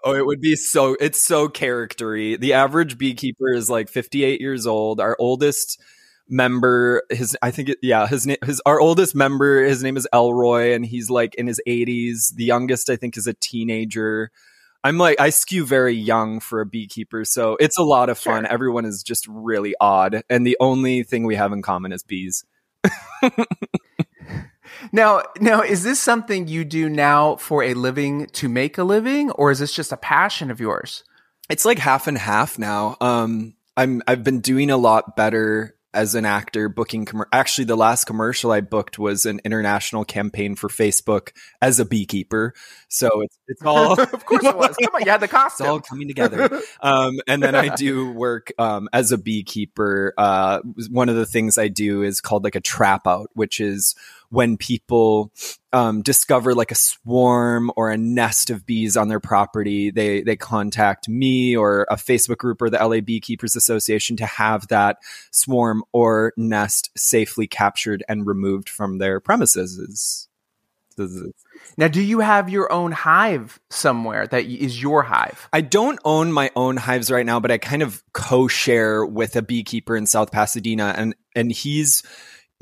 oh, 0.05 0.15
it 0.15 0.27
would 0.27 0.41
be 0.41 0.57
so 0.57 0.97
it's 0.99 1.21
so 1.21 1.49
charactery. 1.49 2.37
The 2.37 2.53
average 2.55 2.99
beekeeper 2.99 3.53
is 3.53 3.71
like 3.71 3.89
58 3.89 4.41
years 4.41 4.67
old. 4.67 5.01
Our 5.01 5.17
oldest 5.19 5.81
member 6.29 7.03
his 7.11 7.37
I 7.41 7.51
think 7.51 7.71
it, 7.71 7.79
yeah, 7.83 8.07
his 8.07 8.27
name 8.27 8.39
his 8.45 8.61
our 8.67 8.81
oldest 8.81 9.15
member 9.15 9.63
his 9.63 9.83
name 9.83 9.97
is 9.97 10.09
Elroy 10.13 10.75
and 10.75 10.85
he's 10.85 11.11
like 11.11 11.35
in 11.37 11.47
his 11.47 11.61
80s. 11.67 12.35
The 12.35 12.45
youngest 12.45 12.91
I 12.91 12.97
think 12.97 13.17
is 13.17 13.27
a 13.27 13.35
teenager. 13.35 14.31
I'm 14.83 14.99
like 14.99 15.21
I 15.21 15.31
skew 15.31 15.65
very 15.65 15.95
young 15.95 16.41
for 16.41 16.61
a 16.61 16.67
beekeeper, 16.67 17.25
so 17.25 17.57
it's 17.59 17.79
a 17.79 17.83
lot 17.83 18.09
of 18.09 18.19
fun. 18.19 18.45
Sure. 18.45 18.53
Everyone 18.53 18.85
is 18.85 19.03
just 19.03 19.27
really 19.29 19.75
odd 19.81 20.23
and 20.29 20.47
the 20.47 20.57
only 20.61 21.03
thing 21.03 21.25
we 21.25 21.37
have 21.37 21.53
in 21.53 21.63
common 21.63 21.93
is 21.93 22.03
bees. 22.03 22.45
Now, 24.93 25.23
now, 25.41 25.63
is 25.63 25.83
this 25.83 26.01
something 26.01 26.49
you 26.49 26.65
do 26.65 26.89
now 26.89 27.37
for 27.37 27.63
a 27.63 27.75
living 27.75 28.27
to 28.35 28.49
make 28.49 28.79
a 28.79 28.85
living, 28.85 29.31
or 29.33 29.51
is 29.51 29.59
this 29.59 29.73
just 29.73 29.93
a 29.93 29.97
passion 29.97 30.51
of 30.51 30.61
yours? 30.61 31.05
It's 31.49 31.65
like 31.65 31.79
half 31.79 32.07
and 32.07 32.19
half 32.19 32.59
now. 32.59 32.97
Um, 33.01 33.55
I'm 33.77 34.03
I've 34.07 34.25
been 34.25 34.41
doing 34.41 34.71
a 34.71 34.77
lot 34.77 35.17
better 35.17 35.77
as 35.97 36.15
an 36.15 36.27
actor 36.27 36.69
booking 36.69 37.07
com- 37.07 37.25
actually 37.33 37.65
the 37.65 37.77
last 37.77 38.05
commercial 38.05 38.53
I 38.53 38.61
booked 38.61 38.99
was 38.99 39.25
an 39.25 39.41
international 39.45 40.05
campaign 40.05 40.55
for 40.55 40.69
Facebook 40.69 41.31
as 41.63 41.81
a 41.81 41.87
beekeeper. 41.87 42.53
So 42.89 43.09
it's 43.23 43.39
it's 43.49 43.63
all 43.65 43.99
of 43.99 44.27
course 44.27 44.45
it 44.45 44.57
was. 44.57 44.77
Come 44.77 44.95
on, 44.95 45.03
you 45.05 45.11
had 45.11 45.21
the 45.21 45.29
costume. 45.29 45.67
It's 45.67 45.71
all 45.71 45.81
coming 45.81 46.07
together. 46.07 46.61
um, 46.81 47.19
and 47.27 47.43
then 47.43 47.55
I 47.55 47.75
do 47.75 48.13
work 48.13 48.53
um, 48.59 48.89
as 48.93 49.11
a 49.11 49.19
beekeeper. 49.19 50.13
Uh, 50.19 50.61
one 50.91 51.09
of 51.09 51.17
the 51.17 51.27
things 51.27 51.57
I 51.57 51.69
do 51.69 52.03
is 52.03 52.21
called 52.21 52.45
like 52.45 52.57
a 52.57 52.61
trap 52.61 53.07
out, 53.07 53.31
which 53.33 53.59
is 53.59 53.95
when 54.31 54.57
people 54.57 55.33
um, 55.73 56.03
discover 56.03 56.55
like 56.55 56.71
a 56.71 56.77
swarm 56.77 57.71
or 57.77 57.91
a 57.91 57.97
nest 57.97 58.51
of 58.51 58.67
bees 58.67 58.97
on 58.97 59.09
their 59.09 59.21
property, 59.21 59.91
they 59.91 60.23
they 60.23 60.37
contact 60.37 61.09
me 61.09 61.57
or 61.57 61.87
a 61.91 61.97
Facebook 61.97 62.39
group 62.39 62.63
or 62.63 62.71
the 62.71 62.79
LA 62.79 63.01
Beekeepers 63.01 63.57
Association 63.57 64.17
to 64.17 64.27
have 64.27 64.69
that 64.69 64.99
swarm 65.31 65.85
or 65.93 66.33
nest 66.37 66.91
safely 66.97 67.47
captured 67.47 68.03
and 68.09 68.27
removed 68.27 68.69
from 68.69 68.99
their 68.99 69.21
premises. 69.21 70.29
Now, 71.77 71.89
do 71.89 72.01
you 72.01 72.21
have 72.21 72.49
your 72.49 72.73
own 72.73 72.93
hive 72.93 73.61
somewhere 73.71 74.27
that 74.29 74.45
is 74.45 74.81
your 74.81 75.03
hive? 75.03 75.49
I 75.53 75.61
don't 75.61 75.99
own 76.05 76.33
my 76.33 76.51
own 76.57 76.77
hives 76.77 77.11
right 77.11 77.27
now, 77.27 77.39
but 77.39 77.51
I 77.51 77.59
kind 77.59 77.83
of 77.83 78.03
co-share 78.13 79.05
with 79.05 79.37
a 79.37 79.43
beekeeper 79.43 79.97
in 79.97 80.07
South 80.07 80.33
Pasadena, 80.33 80.95
and 80.97 81.15
and 81.35 81.53
he's 81.53 82.03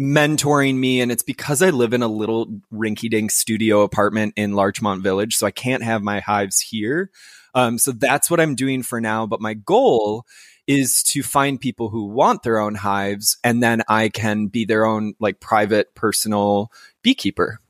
mentoring 0.01 0.77
me 0.77 1.01
and 1.01 1.13
it's 1.13 1.23
because 1.23 1.63
I 1.63 1.71
live 1.71 1.93
in 1.93 2.03
a 2.03 2.09
little 2.09 2.61
rinky 2.73 3.09
dink 3.09 3.31
studio 3.31 3.83
apartment 3.83 4.35
in 4.37 4.55
Larchmont 4.55 5.03
Village 5.03 5.37
so 5.37 5.47
I 5.47 5.53
can't 5.53 5.85
have 5.85 6.03
my 6.03 6.21
hives 6.21 6.59
here. 6.61 7.11
Um, 7.55 7.79
so 7.79 7.93
that's 7.93 8.29
what 8.29 8.41
I'm 8.41 8.57
doing 8.57 8.83
for 8.83 9.01
now 9.01 9.27
but 9.27 9.41
my 9.41 9.55
goal 9.55 10.27
is 10.67 11.03
to 11.05 11.23
find 11.23 11.61
people 11.61 11.91
who 11.91 12.07
want 12.07 12.43
their 12.43 12.59
own 12.59 12.75
hives 12.75 13.39
and 13.45 13.63
then 13.63 13.83
I 13.89 14.09
can 14.09 14.49
be 14.49 14.65
their 14.65 14.85
own 14.85 15.15
like 15.21 15.39
private 15.39 15.95
personal 15.95 16.73
beekeeper. 17.03 17.61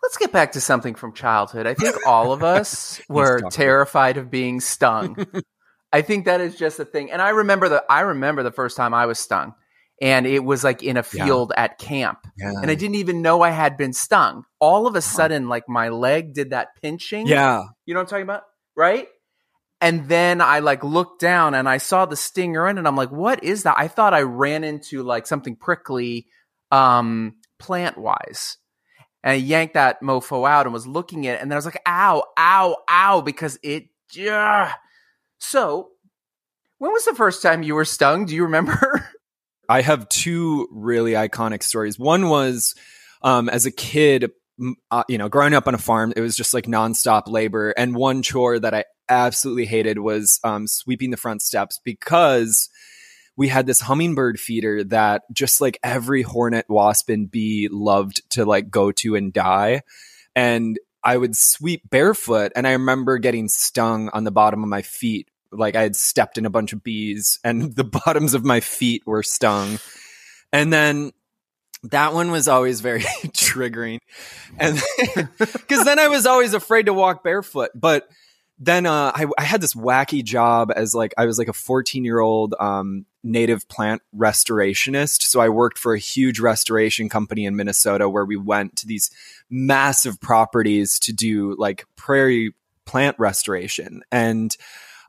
Let's 0.00 0.16
get 0.16 0.30
back 0.30 0.52
to 0.52 0.60
something 0.60 0.94
from 0.94 1.12
childhood. 1.12 1.66
I 1.66 1.74
think 1.74 1.96
all 2.06 2.32
of 2.32 2.44
us 2.44 3.00
were 3.08 3.40
terrified 3.50 4.16
of 4.16 4.30
being 4.30 4.60
stung. 4.60 5.26
I 5.92 6.02
think 6.02 6.26
that 6.26 6.40
is 6.40 6.56
just 6.56 6.78
a 6.78 6.84
thing. 6.84 7.10
And 7.10 7.20
I 7.20 7.30
remember 7.30 7.68
the 7.68 7.84
I 7.90 8.00
remember 8.00 8.44
the 8.44 8.52
first 8.52 8.76
time 8.76 8.94
I 8.94 9.06
was 9.06 9.18
stung 9.18 9.54
and 10.00 10.26
it 10.26 10.44
was 10.44 10.62
like 10.62 10.82
in 10.82 10.96
a 10.96 11.02
field 11.02 11.52
yeah. 11.54 11.64
at 11.64 11.78
camp. 11.78 12.18
Yeah. 12.38 12.52
and 12.62 12.70
i 12.70 12.74
didn't 12.74 12.96
even 12.96 13.22
know 13.22 13.42
i 13.42 13.50
had 13.50 13.76
been 13.76 13.92
stung. 13.92 14.44
All 14.60 14.86
of 14.86 14.94
a 14.94 15.02
sudden 15.02 15.48
like 15.48 15.68
my 15.68 15.88
leg 15.88 16.34
did 16.34 16.50
that 16.50 16.68
pinching. 16.80 17.26
Yeah. 17.26 17.64
You 17.86 17.94
know 17.94 18.00
what 18.00 18.04
i'm 18.04 18.08
talking 18.08 18.22
about? 18.22 18.42
Right? 18.76 19.08
And 19.80 20.08
then 20.08 20.40
i 20.40 20.60
like 20.60 20.82
looked 20.84 21.20
down 21.20 21.54
and 21.54 21.68
i 21.68 21.78
saw 21.78 22.06
the 22.06 22.16
stinger 22.16 22.68
in 22.68 22.78
and 22.78 22.86
i'm 22.86 22.96
like 22.96 23.10
what 23.10 23.44
is 23.44 23.64
that? 23.64 23.76
I 23.78 23.88
thought 23.88 24.14
i 24.14 24.22
ran 24.22 24.64
into 24.64 25.02
like 25.02 25.26
something 25.26 25.56
prickly 25.56 26.26
um 26.70 27.34
plant 27.58 27.96
wise 27.98 28.58
and 29.22 29.32
i 29.32 29.34
yanked 29.34 29.74
that 29.74 30.02
mofo 30.02 30.48
out 30.48 30.66
and 30.66 30.72
was 30.72 30.86
looking 30.86 31.26
at 31.26 31.36
it 31.36 31.42
and 31.42 31.50
then 31.50 31.56
i 31.56 31.58
was 31.58 31.64
like 31.64 31.80
ow 31.86 32.22
ow 32.38 32.76
ow 32.88 33.20
because 33.20 33.58
it 33.62 33.88
yeah. 34.12 34.72
So 35.38 35.90
when 36.78 36.92
was 36.92 37.04
the 37.04 37.14
first 37.14 37.42
time 37.42 37.62
you 37.62 37.74
were 37.74 37.84
stung? 37.84 38.26
Do 38.26 38.34
you 38.34 38.44
remember 38.44 39.08
I 39.68 39.82
have 39.82 40.08
two 40.08 40.68
really 40.70 41.12
iconic 41.12 41.62
stories. 41.62 41.98
One 41.98 42.28
was 42.28 42.74
um, 43.22 43.48
as 43.48 43.66
a 43.66 43.70
kid, 43.70 44.30
uh, 44.90 45.04
you 45.08 45.18
know, 45.18 45.28
growing 45.28 45.54
up 45.54 45.68
on 45.68 45.74
a 45.74 45.78
farm, 45.78 46.12
it 46.16 46.20
was 46.20 46.36
just 46.36 46.54
like 46.54 46.64
nonstop 46.66 47.28
labor. 47.28 47.70
And 47.76 47.94
one 47.94 48.22
chore 48.22 48.58
that 48.58 48.74
I 48.74 48.84
absolutely 49.08 49.66
hated 49.66 49.98
was 49.98 50.40
um, 50.44 50.66
sweeping 50.66 51.10
the 51.10 51.16
front 51.16 51.42
steps 51.42 51.80
because 51.84 52.68
we 53.36 53.48
had 53.48 53.66
this 53.66 53.80
hummingbird 53.80 54.40
feeder 54.40 54.82
that 54.84 55.22
just 55.32 55.60
like 55.60 55.78
every 55.82 56.22
hornet, 56.22 56.66
wasp, 56.68 57.08
and 57.08 57.30
bee 57.30 57.68
loved 57.70 58.28
to 58.30 58.44
like 58.44 58.70
go 58.70 58.90
to 58.92 59.14
and 59.14 59.32
die. 59.32 59.82
And 60.34 60.78
I 61.04 61.16
would 61.16 61.36
sweep 61.36 61.88
barefoot, 61.88 62.52
and 62.56 62.66
I 62.66 62.72
remember 62.72 63.18
getting 63.18 63.48
stung 63.48 64.10
on 64.12 64.24
the 64.24 64.32
bottom 64.32 64.62
of 64.62 64.68
my 64.68 64.82
feet 64.82 65.28
like 65.52 65.76
I 65.76 65.82
had 65.82 65.96
stepped 65.96 66.38
in 66.38 66.46
a 66.46 66.50
bunch 66.50 66.72
of 66.72 66.82
bees 66.82 67.38
and 67.44 67.74
the 67.76 67.84
bottoms 67.84 68.34
of 68.34 68.44
my 68.44 68.60
feet 68.60 69.02
were 69.06 69.22
stung. 69.22 69.78
And 70.52 70.72
then 70.72 71.12
that 71.84 72.12
one 72.12 72.30
was 72.30 72.48
always 72.48 72.80
very 72.80 73.00
triggering. 73.28 73.98
And 74.58 74.80
because 75.38 75.84
then 75.84 75.98
I 75.98 76.08
was 76.08 76.26
always 76.26 76.54
afraid 76.54 76.86
to 76.86 76.94
walk 76.94 77.22
barefoot. 77.22 77.70
But 77.74 78.08
then 78.58 78.86
uh, 78.86 79.12
I, 79.14 79.26
I, 79.38 79.44
had 79.44 79.60
this 79.60 79.74
wacky 79.74 80.24
job 80.24 80.72
as 80.74 80.92
like 80.92 81.14
I 81.16 81.26
was 81.26 81.38
like 81.38 81.46
a 81.46 81.52
14 81.52 82.04
year 82.04 82.18
old 82.18 82.56
um, 82.58 83.06
native 83.22 83.68
plant 83.68 84.02
restorationist. 84.16 85.22
So 85.22 85.38
I 85.38 85.48
worked 85.48 85.78
for 85.78 85.94
a 85.94 85.98
huge 85.98 86.40
restoration 86.40 87.08
company 87.08 87.44
in 87.44 87.54
Minnesota 87.54 88.08
where 88.08 88.24
we 88.24 88.36
went 88.36 88.74
to 88.76 88.86
these 88.86 89.10
massive 89.48 90.20
properties 90.20 90.98
to 91.00 91.12
do 91.12 91.54
like 91.56 91.86
prairie 91.94 92.52
plant 92.84 93.16
restoration. 93.18 94.02
And 94.10 94.56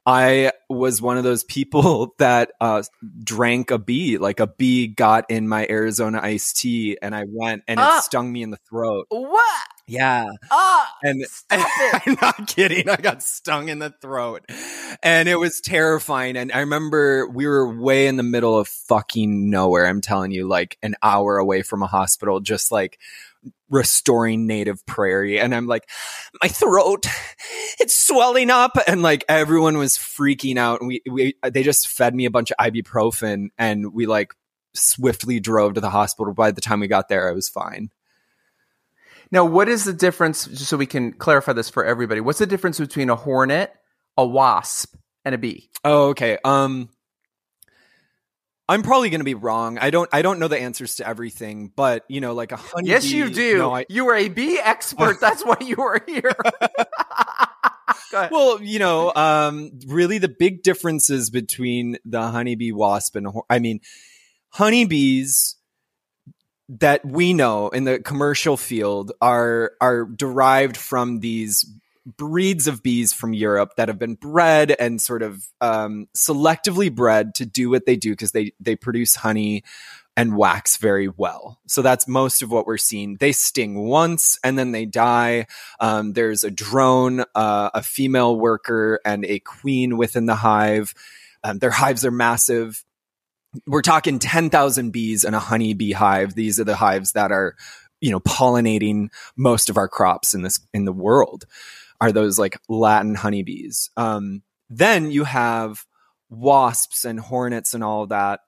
I 0.10 0.54
was 0.70 1.02
one 1.04 1.18
of 1.18 1.24
those 1.24 1.44
people 1.44 2.16
that 2.18 2.52
uh, 2.60 2.82
drank 3.24 3.70
a 3.70 3.78
bee. 3.78 4.18
Like 4.18 4.40
a 4.40 4.48
bee 4.48 4.88
got 4.88 5.30
in 5.30 5.48
my 5.48 5.68
Arizona 5.70 6.20
iced 6.22 6.58
tea, 6.58 6.98
and 7.00 7.16
I 7.16 7.26
went 7.28 7.64
and 7.68 7.80
it 7.80 7.86
uh, 7.86 8.02
stung 8.02 8.32
me 8.32 8.42
in 8.42 8.50
the 8.50 8.60
throat. 8.70 9.06
What? 9.10 9.68
Yeah. 9.90 10.30
Oh, 10.52 10.86
and, 11.04 11.26
and 11.50 11.64
I'm 12.06 12.18
not 12.22 12.48
kidding. 12.48 12.90
I 12.90 12.96
got 12.98 13.24
stung 13.24 13.70
in 13.70 13.80
the 13.80 13.94
throat, 14.02 14.50
and 15.04 15.28
it 15.28 15.36
was 15.36 15.62
terrifying. 15.62 16.38
And 16.38 16.52
I 16.52 16.60
remember 16.60 17.28
we 17.28 17.48
were 17.48 17.80
way 17.80 18.08
in 18.08 18.18
the 18.18 18.24
middle 18.24 18.58
of 18.58 18.68
fucking 18.68 19.50
nowhere. 19.50 19.88
I'm 19.88 20.02
telling 20.02 20.32
you, 20.32 20.48
like 20.48 20.78
an 20.84 20.96
hour 21.02 21.38
away 21.38 21.62
from 21.64 21.84
a 21.84 21.88
hospital, 21.88 22.40
just 22.40 22.72
like 22.72 23.00
restoring 23.70 24.48
native 24.48 24.86
prairie 24.86 25.40
and 25.40 25.54
i'm 25.54 25.68
like 25.68 25.88
my 26.42 26.50
throat 26.50 27.06
it's 27.80 27.96
swelling 27.96 28.50
up 28.50 28.78
and 28.88 29.02
like 29.02 29.24
everyone 29.30 29.78
was 29.78 29.98
freaking 29.98 30.58
out 30.58 30.82
and 30.82 30.88
we, 30.88 31.02
we 31.10 31.36
uh, 31.44 31.50
they 31.50 31.64
just 31.64 31.88
fed 31.88 32.16
me 32.16 32.26
a 32.26 32.32
bunch 32.32 32.52
of 32.52 32.58
ibuprofen 32.58 33.48
and 33.58 33.94
we 33.94 34.08
like 34.08 34.34
swiftly 34.74 35.40
drove 35.40 35.76
to 35.76 35.82
the 35.82 35.90
hospital 35.90 36.34
by 36.34 36.52
the 36.52 36.62
time 36.62 36.80
we 36.80 36.88
got 36.88 37.10
there 37.10 37.30
i 37.30 37.32
was 37.32 37.48
fine 37.48 37.90
now 39.32 39.46
what 39.46 39.68
is 39.68 39.86
the 39.86 39.94
difference 39.94 40.46
just 40.46 40.68
so 40.68 40.78
we 40.78 40.86
can 40.86 41.14
clarify 41.14 41.54
this 41.54 41.70
for 41.70 41.86
everybody 41.86 42.22
what's 42.22 42.40
the 42.40 42.48
difference 42.48 42.80
between 42.80 43.10
a 43.10 43.16
hornet 43.16 43.74
a 44.18 44.26
wasp 44.26 44.96
and 45.26 45.36
a 45.36 45.38
bee 45.38 45.70
oh 45.84 46.10
okay 46.10 46.38
um 46.44 46.90
I'm 48.70 48.84
probably 48.84 49.10
going 49.10 49.22
to 49.22 49.26
be 49.26 49.34
wrong. 49.34 49.80
I 49.80 49.90
don't. 49.90 50.08
I 50.14 50.22
don't 50.22 50.38
know 50.38 50.48
the 50.48 50.60
answers 50.60 50.98
to 50.98 51.08
everything, 51.08 51.72
but 51.76 52.06
you 52.08 52.22
know, 52.22 52.36
like 52.36 52.52
a 52.52 52.56
honey. 52.56 52.90
Yes, 52.90 53.12
you 53.12 53.32
do. 53.32 53.58
No, 53.58 53.74
I, 53.74 53.88
you 53.90 54.08
are 54.10 54.16
a 54.16 54.30
bee 54.30 54.60
expert. 54.64 55.20
That's 55.22 55.44
why 55.44 55.58
you 55.60 55.78
are 55.82 56.00
here. 56.06 56.36
well, 58.14 58.62
you 58.62 58.78
know, 58.78 59.12
um, 59.16 59.72
really, 59.88 60.20
the 60.20 60.30
big 60.30 60.62
differences 60.62 61.32
between 61.32 61.98
the 62.06 62.22
honeybee 62.22 62.72
wasp 62.72 63.16
and 63.16 63.30
I 63.50 63.58
mean, 63.58 63.80
honeybees 64.50 65.56
that 66.70 67.04
we 67.04 67.34
know 67.34 67.70
in 67.70 67.84
the 67.84 68.00
commercial 68.00 68.56
field 68.56 69.12
are 69.22 69.74
are 69.82 70.06
derived 70.06 70.78
from 70.78 71.20
these 71.20 71.66
breeds 72.18 72.68
of 72.68 72.82
bees 72.82 73.12
from 73.12 73.34
Europe 73.34 73.74
that 73.78 73.88
have 73.88 74.00
been 74.00 74.16
bred 74.16 74.76
and 74.80 75.02
sort 75.02 75.22
of 75.22 75.46
um, 75.62 76.08
selectively 76.16 76.94
bred 76.94 77.36
to 77.36 77.46
do 77.46 77.70
what 77.70 77.86
they 77.86 77.96
do 77.96 78.12
because 78.12 78.32
they 78.32 78.54
they 78.60 78.76
produce 78.76 79.16
honey 79.16 79.64
and 80.16 80.36
wax 80.36 80.78
very 80.78 81.08
well. 81.08 81.60
So 81.68 81.82
that's 81.82 82.08
most 82.08 82.42
of 82.42 82.52
what 82.52 82.68
we're 82.68 82.78
seeing. 82.78 83.16
They 83.16 83.32
sting 83.32 83.88
once 83.88 84.38
and 84.44 84.60
then 84.60 84.74
they 84.74 84.86
die. 84.86 85.48
Um, 85.80 86.12
there's 86.14 86.44
a 86.44 86.52
drone, 86.52 87.24
uh, 87.36 87.70
a 87.74 87.82
female 87.82 88.36
worker, 88.36 89.00
and 89.06 89.24
a 89.24 89.40
queen 89.40 89.98
within 89.98 90.26
the 90.26 90.36
hive. 90.36 90.94
Um, 91.44 91.60
their 91.60 91.72
hives 91.72 92.04
are 92.04 92.12
massive. 92.12 92.84
We're 93.66 93.82
talking 93.82 94.20
10,000 94.20 94.92
bees 94.92 95.24
in 95.24 95.34
a 95.34 95.40
honeybee 95.40 95.92
hive. 95.92 96.36
These 96.36 96.60
are 96.60 96.66
the 96.66 96.76
hives 96.76 97.14
that 97.14 97.32
are, 97.32 97.56
you 98.00 98.12
know, 98.12 98.20
pollinating 98.20 99.10
most 99.36 99.70
of 99.70 99.78
our 99.78 99.88
crops 99.88 100.34
in 100.34 100.42
this, 100.42 100.60
in 100.74 100.86
the 100.86 100.94
world 100.94 101.46
are 102.02 102.12
those 102.12 102.40
like 102.40 102.60
Latin 102.70 103.16
honeybees. 103.16 103.90
Um, 103.98 104.44
then 104.70 105.12
you 105.12 105.24
have 105.24 105.86
wasps 106.30 107.06
and 107.06 107.20
hornets 107.20 107.74
and 107.74 107.84
all 107.84 108.08
that. 108.08 108.42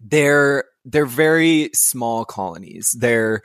They're 0.00 0.64
they're 0.86 1.04
very 1.04 1.70
small 1.74 2.24
colonies. 2.24 2.96
They're 2.98 3.42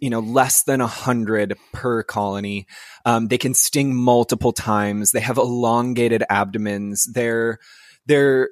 you 0.00 0.08
know 0.08 0.20
less 0.20 0.62
than 0.62 0.80
a 0.80 0.86
hundred 0.86 1.54
per 1.72 2.02
colony. 2.02 2.66
Um, 3.04 3.28
they 3.28 3.36
can 3.36 3.52
sting 3.52 3.94
multiple 3.94 4.52
times. 4.52 5.12
They 5.12 5.20
have 5.20 5.36
elongated 5.36 6.24
abdomens. 6.30 7.04
They're 7.12 7.58
they're 8.06 8.48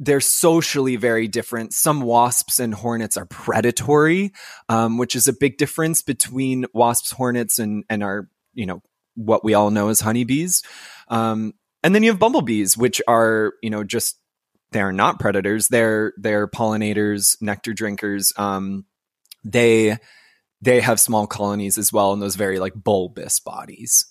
they're 0.00 0.20
socially 0.20 0.96
very 0.96 1.28
different. 1.28 1.74
Some 1.74 2.00
wasps 2.00 2.58
and 2.58 2.74
hornets 2.74 3.18
are 3.18 3.26
predatory, 3.26 4.32
um, 4.70 4.96
which 4.96 5.14
is 5.14 5.28
a 5.28 5.32
big 5.34 5.58
difference 5.58 6.00
between 6.00 6.64
wasps, 6.72 7.12
hornets, 7.12 7.58
and 7.58 7.84
and 7.90 8.02
our 8.02 8.28
you 8.54 8.66
know 8.66 8.82
what 9.14 9.44
we 9.44 9.52
all 9.52 9.70
know 9.70 9.88
as 9.88 10.00
honeybees. 10.00 10.62
Um, 11.08 11.52
and 11.84 11.94
then 11.94 12.02
you 12.02 12.10
have 12.10 12.18
bumblebees, 12.18 12.78
which 12.78 13.02
are 13.06 13.52
you 13.62 13.68
know 13.68 13.84
just 13.84 14.18
they 14.72 14.80
are 14.80 14.92
not 14.92 15.20
predators. 15.20 15.68
They're 15.68 16.14
they're 16.16 16.48
pollinators, 16.48 17.40
nectar 17.42 17.74
drinkers. 17.74 18.32
Um, 18.38 18.86
they 19.44 19.98
they 20.62 20.80
have 20.80 20.98
small 20.98 21.26
colonies 21.26 21.76
as 21.76 21.92
well 21.92 22.14
in 22.14 22.20
those 22.20 22.36
very 22.36 22.58
like 22.58 22.74
bulbous 22.74 23.38
bodies. 23.38 24.06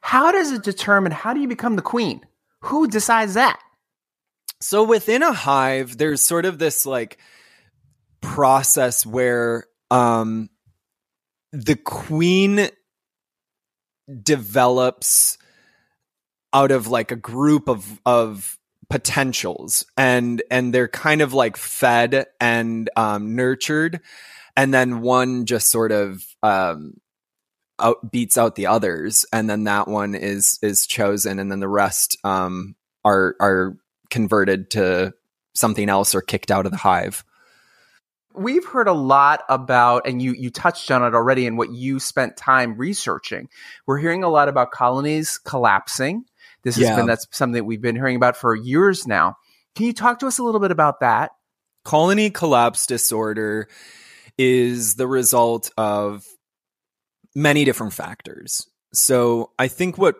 How 0.00 0.32
does 0.32 0.50
it 0.50 0.64
determine 0.64 1.12
how 1.12 1.32
do 1.32 1.40
you 1.40 1.46
become 1.46 1.76
the 1.76 1.82
queen? 1.82 2.22
Who 2.62 2.88
decides 2.88 3.34
that? 3.34 3.60
So 4.62 4.84
within 4.84 5.22
a 5.22 5.32
hive, 5.32 5.98
there's 5.98 6.22
sort 6.22 6.44
of 6.44 6.58
this 6.58 6.86
like 6.86 7.18
process 8.20 9.04
where 9.04 9.64
um, 9.90 10.48
the 11.52 11.76
queen 11.76 12.68
develops 14.22 15.36
out 16.52 16.70
of 16.70 16.86
like 16.86 17.10
a 17.10 17.16
group 17.16 17.68
of 17.68 18.00
of 18.06 18.58
potentials 18.88 19.86
and 19.96 20.42
and 20.50 20.72
they're 20.72 20.88
kind 20.88 21.22
of 21.22 21.32
like 21.32 21.56
fed 21.56 22.26
and 22.40 22.90
um, 22.96 23.34
nurtured 23.34 24.00
and 24.56 24.72
then 24.72 25.00
one 25.00 25.46
just 25.46 25.70
sort 25.70 25.92
of 25.92 26.22
um, 26.42 26.94
out 27.78 28.12
beats 28.12 28.36
out 28.36 28.54
the 28.54 28.66
others 28.66 29.24
and 29.32 29.48
then 29.48 29.64
that 29.64 29.88
one 29.88 30.14
is 30.14 30.58
is 30.62 30.86
chosen 30.86 31.38
and 31.38 31.50
then 31.50 31.60
the 31.60 31.68
rest 31.68 32.18
um, 32.22 32.76
are 33.04 33.34
are 33.40 33.76
converted 34.12 34.70
to 34.70 35.12
something 35.54 35.88
else 35.88 36.14
or 36.14 36.20
kicked 36.20 36.52
out 36.52 36.66
of 36.66 36.70
the 36.70 36.78
hive. 36.78 37.24
We've 38.34 38.64
heard 38.64 38.86
a 38.86 38.92
lot 38.92 39.42
about, 39.48 40.06
and 40.06 40.22
you 40.22 40.32
you 40.32 40.50
touched 40.50 40.90
on 40.90 41.02
it 41.02 41.14
already 41.14 41.46
in 41.46 41.56
what 41.56 41.72
you 41.72 41.98
spent 41.98 42.36
time 42.36 42.76
researching. 42.76 43.48
We're 43.86 43.98
hearing 43.98 44.22
a 44.22 44.28
lot 44.28 44.48
about 44.48 44.70
colonies 44.70 45.38
collapsing. 45.38 46.24
This 46.62 46.76
has 46.76 46.96
been 46.96 47.06
that's 47.06 47.26
something 47.32 47.54
that 47.54 47.64
we've 47.64 47.82
been 47.82 47.96
hearing 47.96 48.14
about 48.14 48.36
for 48.36 48.54
years 48.54 49.06
now. 49.06 49.36
Can 49.74 49.86
you 49.86 49.92
talk 49.92 50.20
to 50.20 50.26
us 50.26 50.38
a 50.38 50.44
little 50.44 50.60
bit 50.60 50.70
about 50.70 51.00
that? 51.00 51.32
colony 51.84 52.30
collapse 52.30 52.86
disorder 52.86 53.68
is 54.38 54.94
the 54.94 55.06
result 55.06 55.70
of 55.76 56.24
many 57.34 57.64
different 57.64 57.92
factors. 57.92 58.66
So 58.92 59.52
I 59.58 59.68
think 59.68 59.98
what 59.98 60.16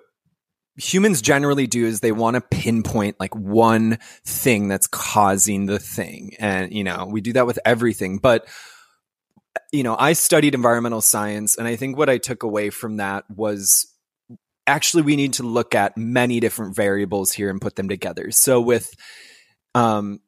humans 0.77 1.21
generally 1.21 1.67
do 1.67 1.85
is 1.87 2.01
they 2.01 2.13
want 2.13 2.35
to 2.35 2.41
pinpoint 2.41 3.21
like 3.21 3.35
one 3.35 3.99
thing 4.25 4.69
that's 4.69 4.87
causing 4.87 5.67
the 5.67 5.79
thing. 5.79 6.33
And, 6.39 6.73
you 6.73 6.85
know, 6.85 7.07
we 7.11 7.21
do 7.21 7.35
that 7.35 7.47
with 7.47 7.59
everything. 7.65 8.19
But, 8.19 8.47
you 9.71 9.83
know, 9.83 9.97
I 9.99 10.15
studied 10.15 10.55
environmental 10.55 11.03
science, 11.03 11.57
and 11.57 11.69
I 11.69 11.77
think 11.77 11.97
what 11.97 12.09
I 12.09 12.19
took 12.19 12.43
away 12.43 12.71
from 12.71 12.97
that 12.97 13.25
was 13.31 13.87
actually 14.67 15.03
we 15.03 15.17
need 15.17 15.35
to 15.35 15.43
look 15.43 15.75
at 15.75 15.97
many 15.97 16.41
different 16.41 16.75
variables 16.77 17.33
here 17.33 17.51
and 17.51 17.61
put 17.61 17.77
them 17.77 17.89
together. 17.89 18.31
So 18.31 18.61
with 18.61 18.95
um, 19.75 20.21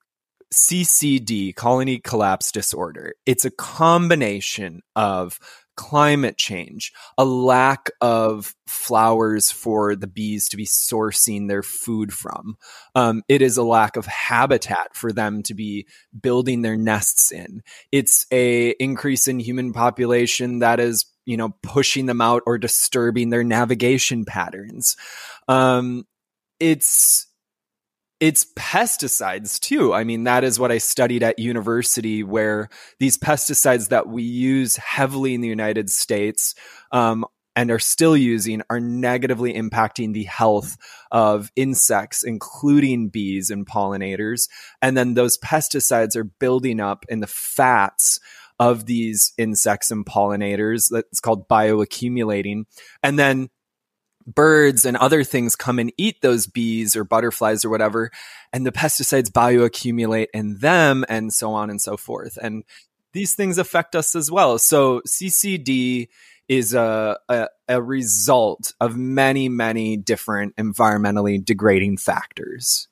CCD, 0.52 1.54
colony 1.54 1.98
collapse 1.98 2.52
disorder, 2.52 3.14
it's 3.24 3.44
a 3.44 3.50
combination 3.50 4.82
of 4.94 5.38
climate 5.76 6.36
change, 6.36 6.92
a 7.18 7.24
lack 7.24 7.90
of 8.00 8.54
flowers 8.66 9.50
for 9.50 9.96
the 9.96 10.06
bees 10.06 10.48
to 10.48 10.56
be 10.56 10.66
sourcing 10.66 11.48
their 11.48 11.62
food 11.62 12.12
from. 12.12 12.56
Um, 12.94 13.22
it 13.28 13.42
is 13.42 13.56
a 13.56 13.62
lack 13.62 13.96
of 13.96 14.06
habitat 14.06 14.94
for 14.94 15.12
them 15.12 15.42
to 15.44 15.54
be 15.54 15.86
building 16.18 16.62
their 16.62 16.76
nests 16.76 17.32
in. 17.32 17.62
It's 17.92 18.26
a 18.30 18.70
increase 18.70 19.28
in 19.28 19.38
human 19.38 19.72
population 19.72 20.60
that 20.60 20.80
is, 20.80 21.06
you 21.24 21.36
know, 21.36 21.54
pushing 21.62 22.06
them 22.06 22.20
out 22.20 22.42
or 22.46 22.58
disturbing 22.58 23.30
their 23.30 23.44
navigation 23.44 24.24
patterns. 24.24 24.96
Um, 25.48 26.06
it's 26.60 27.26
it's 28.20 28.46
pesticides 28.56 29.58
too. 29.58 29.92
I 29.92 30.04
mean, 30.04 30.24
that 30.24 30.44
is 30.44 30.58
what 30.58 30.72
I 30.72 30.78
studied 30.78 31.22
at 31.22 31.38
university, 31.38 32.22
where 32.22 32.68
these 32.98 33.18
pesticides 33.18 33.88
that 33.88 34.08
we 34.08 34.22
use 34.22 34.76
heavily 34.76 35.34
in 35.34 35.40
the 35.40 35.48
United 35.48 35.90
States 35.90 36.54
um, 36.92 37.24
and 37.56 37.70
are 37.70 37.78
still 37.78 38.16
using 38.16 38.62
are 38.70 38.80
negatively 38.80 39.54
impacting 39.54 40.12
the 40.12 40.24
health 40.24 40.76
of 41.10 41.50
insects, 41.56 42.24
including 42.24 43.08
bees 43.08 43.50
and 43.50 43.66
pollinators. 43.66 44.48
And 44.80 44.96
then 44.96 45.14
those 45.14 45.38
pesticides 45.38 46.16
are 46.16 46.24
building 46.24 46.80
up 46.80 47.04
in 47.08 47.20
the 47.20 47.26
fats 47.26 48.20
of 48.58 48.86
these 48.86 49.32
insects 49.36 49.90
and 49.90 50.06
pollinators. 50.06 50.86
That's 50.90 51.20
called 51.20 51.48
bioaccumulating. 51.48 52.64
And 53.02 53.18
then 53.18 53.48
birds 54.26 54.84
and 54.84 54.96
other 54.96 55.24
things 55.24 55.56
come 55.56 55.78
and 55.78 55.92
eat 55.96 56.20
those 56.22 56.46
bees 56.46 56.96
or 56.96 57.04
butterflies 57.04 57.64
or 57.64 57.70
whatever, 57.70 58.10
and 58.52 58.66
the 58.66 58.72
pesticides 58.72 59.30
bioaccumulate 59.30 60.28
in 60.34 60.58
them 60.58 61.04
and 61.08 61.32
so 61.32 61.52
on 61.52 61.70
and 61.70 61.80
so 61.80 61.96
forth. 61.96 62.38
And 62.40 62.64
these 63.12 63.34
things 63.34 63.58
affect 63.58 63.94
us 63.94 64.14
as 64.14 64.30
well. 64.30 64.58
So 64.58 65.00
CCD 65.06 66.08
is 66.48 66.74
a, 66.74 67.18
a, 67.28 67.48
a 67.68 67.82
result 67.82 68.74
of 68.80 68.96
many, 68.96 69.48
many 69.48 69.96
different 69.96 70.56
environmentally 70.56 71.42
degrading 71.42 71.98
factors. 71.98 72.88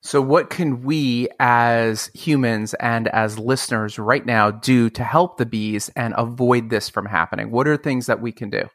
So, 0.00 0.22
what 0.22 0.48
can 0.48 0.84
we 0.84 1.28
as 1.40 2.10
humans 2.14 2.72
and 2.74 3.08
as 3.08 3.38
listeners 3.38 3.98
right 3.98 4.24
now 4.24 4.52
do 4.52 4.88
to 4.90 5.02
help 5.02 5.38
the 5.38 5.46
bees 5.46 5.90
and 5.96 6.14
avoid 6.16 6.70
this 6.70 6.88
from 6.88 7.06
happening? 7.06 7.50
What 7.50 7.66
are 7.66 7.76
things 7.76 8.06
that 8.06 8.20
we 8.20 8.30
can 8.30 8.48
do? 8.48 8.68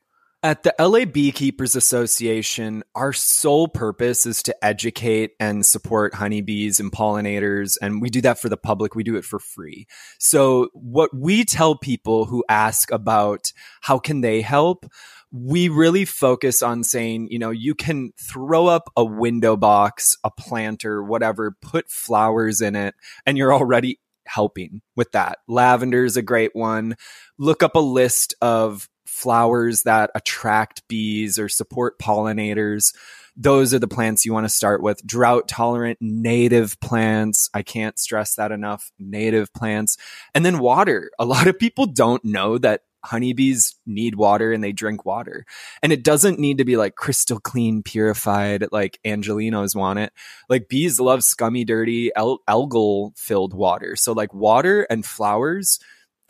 At 0.44 0.64
the 0.64 0.76
LA 0.78 1.06
Beekeepers 1.06 1.74
Association, 1.74 2.84
our 2.96 3.14
sole 3.14 3.70
purpose 3.70 4.26
is 4.26 4.44
to 4.44 4.66
educate 4.66 5.32
and 5.40 5.66
support 5.66 6.14
honeybees 6.14 6.82
and 6.82 6.92
pollinators. 6.92 7.78
And 7.82 8.02
we 8.02 8.10
do 8.10 8.20
that 8.20 8.40
for 8.40 8.50
the 8.50 8.58
public. 8.58 8.94
We 8.94 9.06
do 9.06 9.16
it 9.16 9.24
for 9.24 9.40
free. 9.40 9.88
So 10.20 10.68
what 10.74 11.16
we 11.16 11.46
tell 11.46 11.78
people 11.78 12.26
who 12.26 12.44
ask 12.50 12.92
about 12.92 13.54
how 13.80 14.00
can 14.00 14.20
they 14.20 14.42
help, 14.42 14.86
we 15.32 15.70
really 15.70 16.04
focus 16.04 16.62
on 16.62 16.84
saying, 16.84 17.30
you 17.32 17.40
know, 17.40 17.52
you 17.52 17.74
can 17.74 18.12
throw 18.20 18.68
up 18.68 18.90
a 18.98 19.06
window 19.06 19.56
box, 19.56 20.18
a 20.26 20.30
planter, 20.30 21.02
whatever, 21.02 21.56
put 21.62 21.90
flowers 21.90 22.60
in 22.60 22.76
it, 22.76 22.96
and 23.26 23.38
you're 23.38 23.54
already 23.54 23.98
helping 24.26 24.82
with 24.98 25.12
that. 25.14 25.40
Lavender 25.48 26.04
is 26.04 26.18
a 26.18 26.22
great 26.22 26.52
one. 26.54 26.96
Look 27.38 27.64
up 27.64 27.76
a 27.76 27.80
list 27.80 28.34
of 28.42 28.90
flowers 29.24 29.84
that 29.84 30.12
attract 30.16 30.86
bees 30.90 31.40
or 31.40 31.48
support 31.48 31.98
pollinators. 31.98 32.94
Those 33.38 33.74
are 33.74 33.80
the 33.80 33.88
plants 33.88 34.26
you 34.26 34.34
want 34.34 34.44
to 34.46 34.54
start 34.54 34.84
with. 34.84 35.06
Drought 35.08 35.48
tolerant 35.48 35.98
native 36.02 36.78
plants. 36.82 37.50
I 37.54 37.64
can't 37.64 37.98
stress 37.98 38.36
that 38.36 38.52
enough. 38.52 38.92
Native 39.00 39.54
plants. 39.54 39.98
And 40.36 40.46
then 40.46 40.60
water. 40.60 41.10
A 41.18 41.26
lot 41.26 41.48
of 41.48 41.58
people 41.58 41.86
don't 41.86 42.24
know 42.26 42.58
that 42.58 42.82
honeybees 43.06 43.76
need 43.86 44.16
water 44.16 44.52
and 44.52 44.62
they 44.62 44.74
drink 44.74 45.06
water. 45.06 45.46
And 45.82 45.94
it 45.94 46.04
doesn't 46.04 46.38
need 46.38 46.58
to 46.58 46.66
be 46.66 46.76
like 46.76 46.96
crystal 46.96 47.40
clean, 47.40 47.82
purified, 47.82 48.66
like 48.74 49.00
Angelenos 49.06 49.74
want 49.74 50.00
it. 50.00 50.12
Like 50.50 50.68
bees 50.68 51.00
love 51.00 51.24
scummy, 51.24 51.64
dirty, 51.64 52.14
al- 52.16 52.42
algal 52.48 53.18
filled 53.18 53.54
water. 53.54 53.96
So 53.96 54.12
like 54.12 54.34
water 54.34 54.86
and 54.90 55.06
flowers 55.06 55.80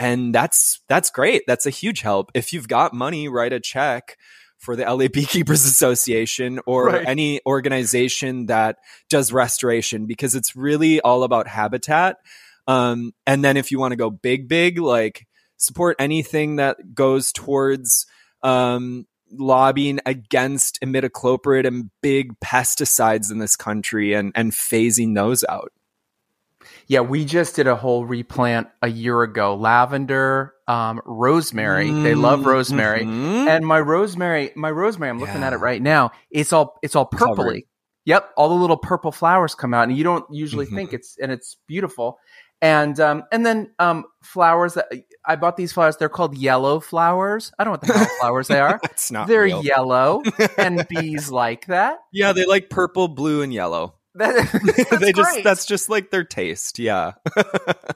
and 0.04 0.36
that's 0.36 0.82
that's 0.90 1.10
great. 1.10 1.44
That's 1.48 1.66
a 1.66 1.70
huge 1.70 2.02
help. 2.02 2.30
If 2.34 2.52
you've 2.52 2.68
got 2.68 2.94
money, 2.94 3.30
write 3.30 3.54
a 3.54 3.60
check 3.62 4.18
for 4.58 4.76
the 4.76 4.84
LA 4.84 5.08
Beekeepers 5.08 5.66
Association 5.74 6.60
or 6.66 6.88
Right. 6.88 7.08
any 7.08 7.40
organization 7.46 8.48
that 8.48 8.78
does 9.10 9.32
restoration 9.32 10.06
because 10.06 10.36
it's 10.36 10.56
really 10.58 11.00
all 11.00 11.24
about 11.24 11.48
habitat. 11.48 12.18
Um, 12.68 13.14
and 13.26 13.44
then 13.46 13.56
if 13.56 13.72
you 13.72 13.80
want 13.80 13.94
to 13.94 13.96
go 13.98 14.10
big, 14.10 14.50
big, 14.50 14.78
like 14.78 15.26
support 15.58 15.96
anything 16.00 16.58
that 16.58 16.94
goes 16.94 17.32
towards 17.32 18.06
um, 18.42 19.06
lobbying 19.32 20.02
against 20.06 20.82
imidacloprid 20.82 21.66
and 21.66 21.90
big 22.02 22.38
pesticides 22.42 23.32
in 23.32 23.38
this 23.40 23.56
country 23.56 24.14
and 24.14 24.34
and 24.36 24.52
phasing 24.52 25.16
those 25.16 25.46
out. 25.48 25.72
Yeah, 26.88 27.00
we 27.02 27.26
just 27.26 27.56
did 27.56 27.68
a 27.68 27.76
whole 27.76 28.06
replant 28.06 28.68
a 28.82 28.88
year 28.88 29.22
ago. 29.24 29.56
Lavender, 29.56 30.54
um, 30.68 31.02
rosemary. 31.06 31.90
They 31.92 32.16
love 32.16 32.46
rosemary. 32.46 33.02
Mhm. 33.06 33.48
And 33.48 33.66
my 33.66 33.80
rosemary, 33.80 34.52
my 34.56 34.70
rosemary, 34.72 35.10
I'm 35.10 35.20
looking 35.20 35.42
Yeah. 35.42 35.48
at 35.48 35.54
it 35.54 35.58
right 35.58 35.82
now. 35.82 36.12
It's 36.32 36.52
all 36.54 36.78
it's 36.84 36.96
all 36.96 37.10
purpley. 37.10 37.36
Covered. 37.36 37.62
Yep, 38.06 38.32
all 38.36 38.50
the 38.50 38.56
little 38.56 38.76
purple 38.78 39.12
flowers 39.14 39.56
come 39.56 39.74
out, 39.74 39.88
and 39.88 39.98
you 39.98 40.04
don't 40.04 40.26
usually 40.30 40.66
Mhm. 40.66 40.76
think 40.76 40.94
it's 40.94 41.18
and 41.22 41.32
it's 41.32 41.56
beautiful. 41.68 42.20
And 42.62 42.98
um 43.00 43.24
and 43.32 43.46
then 43.46 43.72
um 43.80 44.06
flowers 44.22 44.74
that 44.76 44.88
I 45.26 45.36
bought 45.38 45.56
these 45.58 45.72
flowers. 45.74 45.96
They're 45.98 46.10
called 46.10 46.38
yellow 46.38 46.80
flowers. 46.82 47.52
I 47.60 47.64
don't 47.64 47.72
know 47.72 47.80
what 47.80 47.82
the 47.82 47.94
hell 47.94 48.08
flowers 48.20 48.48
they 48.50 48.60
are. 48.60 48.80
That's 48.84 49.10
not 49.12 49.28
They're 49.28 49.44
real. 49.44 49.64
yellow, 49.64 50.22
and 50.58 50.86
bees 50.90 51.30
like 51.32 51.66
that. 51.68 52.00
Yeah, 52.12 52.34
they 52.34 52.46
like 52.46 52.70
purple, 52.70 53.08
blue, 53.08 53.42
and 53.42 53.54
yellow. 53.54 53.96
That, 54.20 54.98
they 55.02 55.12
just 55.12 55.44
that's 55.44 55.66
just 55.66 55.90
like 55.90 56.12
their 56.12 56.24
taste. 56.24 56.78
Yeah. 56.80 57.14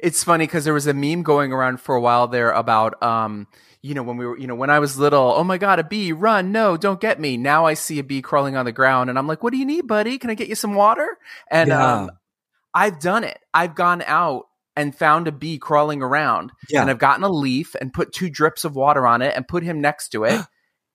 It's 0.00 0.24
funny 0.24 0.46
because 0.46 0.64
there 0.64 0.72
was 0.72 0.86
a 0.86 0.94
meme 0.94 1.22
going 1.22 1.52
around 1.52 1.78
for 1.78 1.94
a 1.94 2.00
while 2.00 2.26
there 2.26 2.50
about, 2.50 3.00
um, 3.02 3.46
you 3.82 3.92
know, 3.94 4.02
when 4.02 4.16
we 4.16 4.26
were, 4.26 4.38
you 4.38 4.46
know, 4.46 4.54
when 4.54 4.70
I 4.70 4.78
was 4.78 4.98
little, 4.98 5.34
oh 5.36 5.44
my 5.44 5.58
God, 5.58 5.78
a 5.78 5.84
bee, 5.84 6.12
run, 6.12 6.50
no, 6.50 6.78
don't 6.78 7.00
get 7.00 7.20
me. 7.20 7.36
Now 7.36 7.66
I 7.66 7.74
see 7.74 7.98
a 7.98 8.02
bee 8.02 8.22
crawling 8.22 8.56
on 8.56 8.64
the 8.64 8.72
ground 8.72 9.10
and 9.10 9.18
I'm 9.18 9.26
like, 9.26 9.42
what 9.42 9.52
do 9.52 9.58
you 9.58 9.66
need, 9.66 9.86
buddy? 9.86 10.16
Can 10.18 10.30
I 10.30 10.34
get 10.34 10.48
you 10.48 10.54
some 10.54 10.74
water? 10.74 11.18
And 11.50 11.68
Yeah. 11.68 11.92
um, 12.04 12.10
I've 12.72 13.00
done 13.00 13.22
it. 13.22 13.38
I've 13.52 13.74
gone 13.74 14.02
out 14.06 14.46
and 14.74 14.96
found 14.96 15.28
a 15.28 15.32
bee 15.32 15.58
crawling 15.58 16.02
around 16.02 16.52
Yeah. 16.70 16.80
and 16.80 16.90
I've 16.90 16.98
gotten 16.98 17.22
a 17.22 17.30
leaf 17.30 17.76
and 17.78 17.92
put 17.92 18.12
two 18.14 18.30
drips 18.30 18.64
of 18.64 18.74
water 18.74 19.06
on 19.06 19.20
it 19.20 19.34
and 19.36 19.46
put 19.46 19.62
him 19.62 19.80
next 19.82 20.08
to 20.10 20.24
it. 20.24 20.40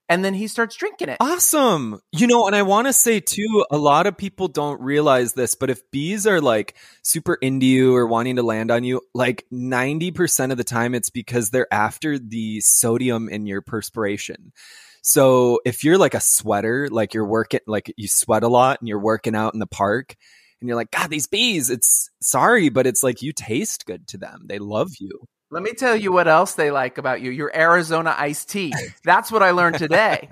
and 0.09 0.23
then 0.23 0.33
he 0.33 0.47
starts 0.47 0.75
drinking 0.75 1.09
it. 1.09 1.17
Awesome. 1.19 1.99
You 2.11 2.27
know, 2.27 2.47
and 2.47 2.55
I 2.55 2.63
want 2.63 2.87
to 2.87 2.93
say 2.93 3.19
too, 3.19 3.65
a 3.69 3.77
lot 3.77 4.07
of 4.07 4.17
people 4.17 4.47
don't 4.47 4.81
realize 4.81 5.33
this, 5.33 5.55
but 5.55 5.69
if 5.69 5.89
bees 5.91 6.25
are 6.25 6.41
like 6.41 6.75
super 7.03 7.35
into 7.35 7.65
you 7.65 7.95
or 7.95 8.07
wanting 8.07 8.37
to 8.37 8.43
land 8.43 8.71
on 8.71 8.83
you, 8.83 9.01
like 9.13 9.45
90% 9.51 10.51
of 10.51 10.57
the 10.57 10.63
time 10.63 10.95
it's 10.95 11.09
because 11.09 11.49
they're 11.49 11.71
after 11.71 12.17
the 12.17 12.61
sodium 12.61 13.29
in 13.29 13.45
your 13.45 13.61
perspiration. 13.61 14.53
So 15.01 15.59
if 15.65 15.83
you're 15.83 15.97
like 15.97 16.13
a 16.13 16.19
sweater, 16.19 16.87
like 16.89 17.13
you're 17.13 17.27
working, 17.27 17.61
like 17.67 17.93
you 17.97 18.07
sweat 18.07 18.43
a 18.43 18.49
lot 18.49 18.79
and 18.81 18.87
you're 18.87 18.99
working 18.99 19.35
out 19.35 19.53
in 19.53 19.59
the 19.59 19.67
park 19.67 20.15
and 20.59 20.67
you're 20.67 20.75
like, 20.75 20.91
God, 20.91 21.09
these 21.09 21.27
bees, 21.27 21.69
it's 21.69 22.09
sorry, 22.21 22.69
but 22.69 22.87
it's 22.87 23.03
like 23.03 23.21
you 23.21 23.31
taste 23.31 23.85
good 23.85 24.07
to 24.09 24.17
them. 24.17 24.43
They 24.47 24.59
love 24.59 24.91
you. 24.99 25.27
Let 25.49 25.63
me 25.63 25.71
tell 25.71 25.95
you 25.95 26.11
what 26.11 26.27
else 26.27 26.55
they 26.55 26.71
like 26.71 26.97
about 26.97 27.21
you. 27.21 27.31
Your 27.31 27.55
Arizona 27.55 28.13
iced 28.17 28.49
tea. 28.49 28.73
That's 29.05 29.31
what 29.31 29.41
I 29.41 29.51
learned 29.51 29.77
today. 29.77 30.27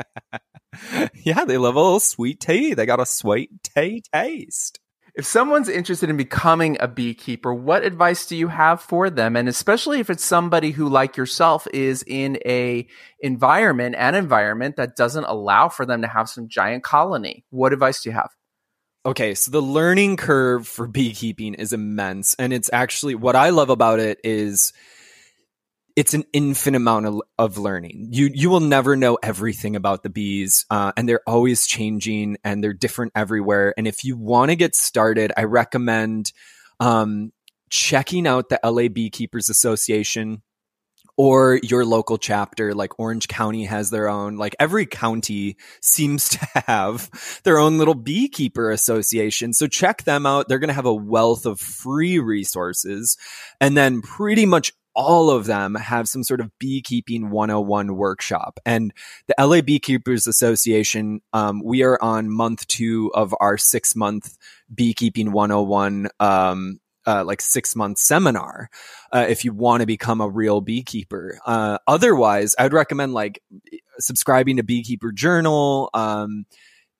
yeah, 1.24 1.46
they 1.46 1.58
love 1.58 1.76
a 1.76 1.82
little 1.82 2.02
sweet 2.02 2.42
tea. 2.42 2.74
They 2.74 2.86
got 2.86 3.00
a 3.00 3.06
sweet 3.06 3.52
tea 3.64 4.04
taste. 4.14 4.80
If 5.16 5.26
someone's 5.26 5.70
interested 5.70 6.10
in 6.10 6.18
becoming 6.18 6.76
a 6.82 6.90
beekeeper, 6.90 7.54
what 7.54 7.86
advice 7.86 8.26
do 8.26 8.36
you 8.36 8.50
have 8.50 8.82
for 8.82 9.10
them? 9.10 9.38
And 9.38 9.48
especially 9.48 10.02
if 10.02 10.10
it's 10.10 10.26
somebody 10.26 10.72
who, 10.72 10.90
like 10.90 11.16
yourself, 11.16 11.66
is 11.74 12.04
in 12.06 12.38
a 12.46 12.86
environment, 13.22 13.96
an 13.98 14.16
environment 14.16 14.76
that 14.76 14.98
doesn't 14.98 15.24
allow 15.24 15.70
for 15.70 15.86
them 15.86 16.02
to 16.02 16.10
have 16.10 16.28
some 16.28 16.50
giant 16.50 16.84
colony. 16.84 17.46
What 17.50 17.72
advice 17.72 18.04
do 18.04 18.10
you 18.10 18.16
have? 18.16 18.32
Okay, 19.06 19.36
so 19.36 19.52
the 19.52 19.62
learning 19.62 20.18
curve 20.18 20.68
for 20.68 20.86
beekeeping 20.86 21.54
is 21.54 21.72
immense. 21.72 22.36
And 22.38 22.52
it's 22.52 22.70
actually 22.74 23.16
what 23.16 23.38
I 23.38 23.52
love 23.52 23.70
about 23.70 24.00
it 24.00 24.20
is 24.26 24.74
it's 25.96 26.14
an 26.14 26.26
infinite 26.34 26.78
amount 26.78 27.06
of, 27.06 27.22
of 27.38 27.58
learning. 27.58 28.10
You 28.12 28.30
you 28.34 28.50
will 28.50 28.60
never 28.60 28.96
know 28.96 29.18
everything 29.24 29.76
about 29.76 30.04
the 30.04 30.10
bees, 30.10 30.66
uh, 30.70 30.92
and 30.98 31.08
they're 31.08 31.22
always 31.26 31.68
changing 31.68 32.38
and 32.44 32.64
they're 32.64 32.74
different 32.74 33.14
everywhere. 33.16 33.74
And 33.78 33.88
if 33.88 34.04
you 34.04 34.18
want 34.18 34.52
to 34.52 34.56
get 34.56 34.76
started, 34.76 35.32
I 35.38 35.44
recommend 35.44 36.34
um, 36.80 37.32
checking 37.70 38.28
out 38.28 38.50
the 38.50 38.60
LA 38.64 38.90
Beekeepers 38.90 39.50
Association 39.50 40.42
or 41.18 41.62
your 41.64 41.86
local 41.86 42.18
chapter. 42.18 42.74
Like 42.74 43.00
Orange 43.00 43.30
County 43.30 43.64
has 43.64 43.90
their 43.90 44.10
own. 44.10 44.36
Like 44.36 44.56
every 44.60 44.86
county 44.86 45.56
seems 45.82 46.28
to 46.38 46.46
have 46.68 47.10
their 47.46 47.58
own 47.58 47.78
little 47.78 47.96
beekeeper 47.96 48.70
association. 48.70 49.54
So 49.54 49.68
check 49.68 50.04
them 50.04 50.26
out. 50.26 50.50
They're 50.50 50.60
going 50.60 50.68
to 50.68 50.74
have 50.74 50.86
a 50.86 50.94
wealth 50.94 51.46
of 51.46 51.60
free 51.60 52.20
resources, 52.20 53.18
and 53.62 53.78
then 53.78 54.02
pretty 54.02 54.46
much 54.46 54.74
all 54.96 55.30
of 55.30 55.46
them 55.46 55.76
have 55.76 56.08
some 56.08 56.24
sort 56.24 56.40
of 56.40 56.50
beekeeping 56.58 57.30
101 57.30 57.96
workshop. 57.96 58.60
And 58.66 58.94
the 59.28 59.36
LA 59.38 59.62
Beekeepers 59.62 60.26
Association, 60.26 61.22
um, 61.34 61.62
we 61.64 61.84
are 61.84 62.02
on 62.02 62.30
month 62.30 62.66
two 62.68 63.12
of 63.14 63.36
our 63.40 63.58
six 63.58 63.96
month 63.96 64.38
beekeeping 64.74 65.32
101, 65.32 66.08
um, 66.20 66.80
uh, 67.06 67.24
like 67.24 67.42
six 67.42 67.76
month 67.76 67.98
seminar. 67.98 68.70
Uh, 69.12 69.26
if 69.30 69.46
you 69.46 69.54
want 69.54 69.82
to 69.82 69.86
become 69.86 70.22
a 70.22 70.30
real 70.30 70.62
beekeeper, 70.62 71.40
uh, 71.46 71.78
otherwise 71.88 72.56
I'd 72.58 72.74
recommend 72.74 73.14
like 73.14 73.42
subscribing 74.00 74.58
to 74.58 74.64
beekeeper 74.64 75.12
journal, 75.12 75.90
um, 75.94 76.46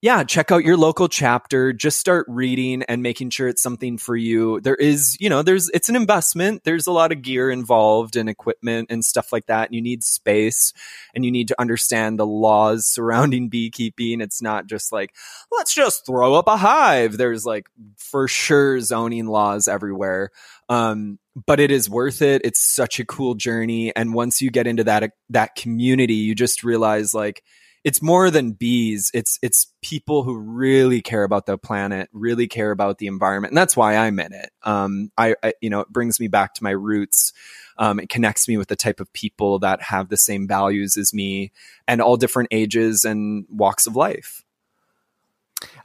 yeah, 0.06 0.24
check 0.24 0.52
out 0.52 0.64
your 0.64 0.78
local 0.78 1.08
chapter. 1.08 1.74
Just 1.74 2.00
start 2.00 2.28
reading 2.30 2.84
and 2.84 3.02
making 3.02 3.32
sure 3.32 3.48
it's 3.48 3.64
something 3.64 3.98
for 3.98 4.16
you. 4.16 4.62
There 4.62 4.76
is, 4.76 5.18
you 5.20 5.32
know, 5.32 5.42
there's, 5.42 5.68
it's 5.70 5.90
an 5.90 5.96
investment. 5.96 6.64
There's 6.64 6.86
a 6.86 6.92
lot 6.92 7.12
of 7.12 7.24
gear 7.24 7.50
involved 7.50 8.16
and 8.16 8.30
equipment 8.30 8.92
and 8.92 9.04
stuff 9.04 9.34
like 9.34 9.48
that. 9.48 9.68
And 9.68 9.74
you 9.74 9.82
need 9.82 10.04
space 10.04 10.74
and 11.16 11.26
you 11.26 11.32
need 11.32 11.48
to 11.48 11.60
understand 11.60 12.20
the 12.20 12.26
laws 12.28 12.86
surrounding 12.86 13.50
beekeeping. 13.50 14.22
It's 14.22 14.44
not 14.44 14.68
just 14.68 14.92
like, 14.92 15.16
let's 15.52 15.74
just 15.74 16.06
throw 16.06 16.36
up 16.36 16.48
a 16.48 16.56
hive. 16.56 17.18
There's 17.18 17.44
like 17.44 17.66
for 17.98 18.28
sure 18.28 18.80
zoning 18.82 19.26
laws 19.26 19.68
everywhere. 19.68 20.30
Um, 20.70 21.18
but 21.48 21.60
it 21.60 21.72
is 21.72 21.90
worth 21.90 22.22
it. 22.22 22.44
It's 22.46 22.62
such 22.62 23.00
a 23.00 23.06
cool 23.06 23.34
journey. 23.34 23.92
And 23.96 24.14
once 24.14 24.40
you 24.40 24.52
get 24.52 24.68
into 24.68 24.84
that, 24.84 25.14
that 25.32 25.56
community, 25.56 26.14
you 26.14 26.36
just 26.36 26.64
realize 26.64 27.16
like, 27.16 27.42
it's 27.86 28.02
more 28.02 28.32
than 28.32 28.54
bees. 28.54 29.12
It's 29.14 29.38
it's 29.44 29.68
people 29.84 30.24
who 30.24 30.36
really 30.36 31.04
care 31.04 31.24
about 31.24 31.46
the 31.46 31.56
planet, 31.56 32.10
really 32.12 32.48
care 32.48 32.72
about 32.72 32.98
the 32.98 33.06
environment, 33.06 33.52
and 33.52 33.58
that's 33.58 33.78
why 33.78 33.96
I'm 33.96 34.20
in 34.20 34.34
it. 34.34 34.50
Um, 34.64 35.12
I, 35.16 35.36
I 35.44 35.54
you 35.62 35.70
know 35.70 35.82
it 35.82 35.90
brings 35.90 36.20
me 36.20 36.28
back 36.28 36.56
to 36.56 36.64
my 36.64 36.72
roots. 36.72 37.32
Um, 37.78 38.00
it 38.00 38.10
connects 38.10 38.48
me 38.48 38.58
with 38.58 38.70
the 38.70 38.76
type 38.76 39.00
of 39.00 39.14
people 39.14 39.60
that 39.60 39.84
have 39.84 40.10
the 40.10 40.18
same 40.18 40.48
values 40.48 40.98
as 40.98 41.14
me, 41.14 41.52
and 41.88 42.02
all 42.02 42.18
different 42.18 42.50
ages 42.52 43.06
and 43.06 43.46
walks 43.50 43.86
of 43.86 43.96
life. 43.96 44.44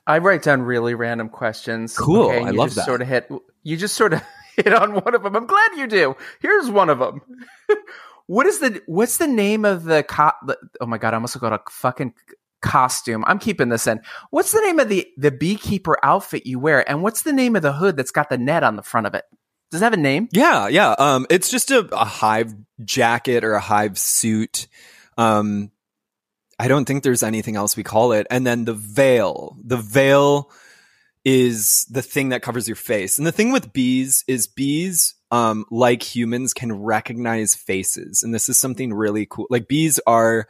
I 0.06 0.18
write 0.18 0.42
down 0.42 0.62
really 0.62 0.94
random 0.94 1.28
questions. 1.28 1.96
Cool. 1.96 2.30
and 2.30 2.46
I 2.46 2.50
love 2.50 2.68
just 2.68 2.76
that. 2.76 2.86
Sort 2.86 3.02
of 3.02 3.08
hit. 3.08 3.30
You 3.62 3.76
just 3.76 3.94
sort 3.94 4.14
of 4.14 4.22
hit 4.56 4.72
on 4.72 4.94
one 4.94 5.14
of 5.14 5.22
them. 5.22 5.36
I'm 5.36 5.46
glad 5.46 5.72
you 5.76 5.86
do. 5.86 6.16
Here's 6.40 6.70
one 6.70 6.88
of 6.88 6.98
them. 6.98 7.20
what 8.31 8.47
is 8.47 8.61
the 8.61 8.81
What's 8.87 9.16
the 9.16 9.27
name 9.27 9.64
of 9.64 9.83
the, 9.83 10.05
Oh 10.81 10.87
my 10.87 10.99
god! 10.99 11.14
I 11.14 11.16
almost 11.16 11.40
got 11.40 11.53
a 11.53 11.61
fucking 11.69 12.14
costume. 12.62 13.25
I'm 13.27 13.40
keeping 13.40 13.71
this 13.71 13.88
in. 13.88 14.01
What's 14.31 14.53
the 14.53 14.61
name 14.61 14.79
of 14.79 14.88
the 14.88 15.05
the 15.16 15.33
beekeeper 15.33 15.99
outfit 16.05 16.47
you 16.47 16.61
wear? 16.61 16.88
And 16.88 17.03
what's 17.03 17.23
the 17.23 17.33
name 17.33 17.57
of 17.57 17.62
the 17.62 17.73
hood 17.73 17.97
that's 17.97 18.12
got 18.12 18.29
the 18.29 18.38
net 18.38 18.62
on 18.62 18.77
the 18.77 18.85
front 18.85 19.09
of 19.09 19.16
it? 19.16 19.25
Does 19.73 19.83
it 19.83 19.85
have 19.85 19.95
a 19.95 19.97
name? 19.97 20.29
Yeah, 20.31 20.69
yeah. 20.69 20.95
Um, 20.97 21.27
it's 21.29 21.51
just 21.51 21.73
a, 21.73 21.81
a 21.90 22.05
hive 22.05 22.55
jacket 22.85 23.43
or 23.43 23.55
a 23.55 23.61
hive 23.61 23.99
suit. 23.99 24.69
Um, 25.19 25.73
I 26.57 26.69
don't 26.69 26.85
think 26.85 27.03
there's 27.03 27.25
anything 27.25 27.57
else 27.57 27.77
we 27.77 27.83
call 27.83 28.12
it. 28.12 28.29
And 28.31 28.47
then 28.47 28.64
the 28.64 28.75
veil. 28.75 29.57
The 29.64 29.77
veil 29.77 30.53
is 31.24 31.87
the 31.90 32.02
thing 32.02 32.30
that 32.30 32.42
covers 32.42 32.68
your 32.68 32.76
face. 32.76 33.18
And 33.18 33.26
the 33.26 33.33
thing 33.33 33.52
with 33.52 33.72
bees 33.72 34.24
is 34.26 34.46
bees, 34.46 35.14
um, 35.30 35.66
like 35.70 36.02
humans, 36.02 36.54
can 36.54 36.72
recognize 36.72 37.54
faces. 37.54 38.22
And 38.22 38.35
this 38.35 38.48
is 38.48 38.59
something 38.59 38.92
really 38.92 39.26
cool. 39.26 39.46
Like 39.50 39.68
bees 39.68 40.00
are, 40.06 40.46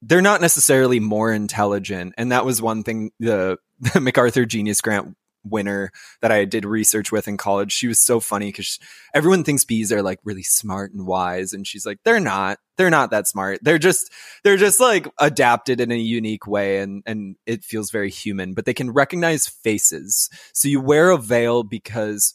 they're 0.00 0.22
not 0.22 0.40
necessarily 0.40 0.98
more 0.98 1.32
intelligent. 1.32 2.14
And 2.16 2.32
that 2.32 2.44
was 2.44 2.62
one 2.62 2.82
thing 2.82 3.12
the, 3.20 3.58
the 3.80 4.00
MacArthur 4.00 4.46
Genius 4.46 4.80
Grant 4.80 5.16
winner 5.44 5.90
that 6.20 6.32
I 6.32 6.44
did 6.44 6.64
research 6.64 7.12
with 7.12 7.28
in 7.28 7.36
college. 7.36 7.72
She 7.72 7.88
was 7.88 8.00
so 8.00 8.20
funny 8.20 8.48
because 8.48 8.78
everyone 9.14 9.44
thinks 9.44 9.64
bees 9.64 9.92
are 9.92 10.02
like 10.02 10.18
really 10.24 10.42
smart 10.42 10.92
and 10.92 11.06
wise, 11.06 11.52
and 11.52 11.66
she's 11.66 11.86
like, 11.86 11.98
they're 12.04 12.20
not. 12.20 12.58
They're 12.78 12.90
not 12.90 13.10
that 13.10 13.28
smart. 13.28 13.58
They're 13.62 13.78
just 13.78 14.10
they're 14.44 14.56
just 14.56 14.80
like 14.80 15.06
adapted 15.18 15.80
in 15.80 15.92
a 15.92 15.96
unique 15.96 16.46
way, 16.46 16.78
and 16.78 17.02
and 17.06 17.36
it 17.46 17.64
feels 17.64 17.90
very 17.90 18.10
human. 18.10 18.54
But 18.54 18.64
they 18.64 18.74
can 18.74 18.90
recognize 18.90 19.46
faces. 19.46 20.30
So 20.54 20.68
you 20.68 20.80
wear 20.80 21.10
a 21.10 21.18
veil 21.18 21.64
because 21.64 22.34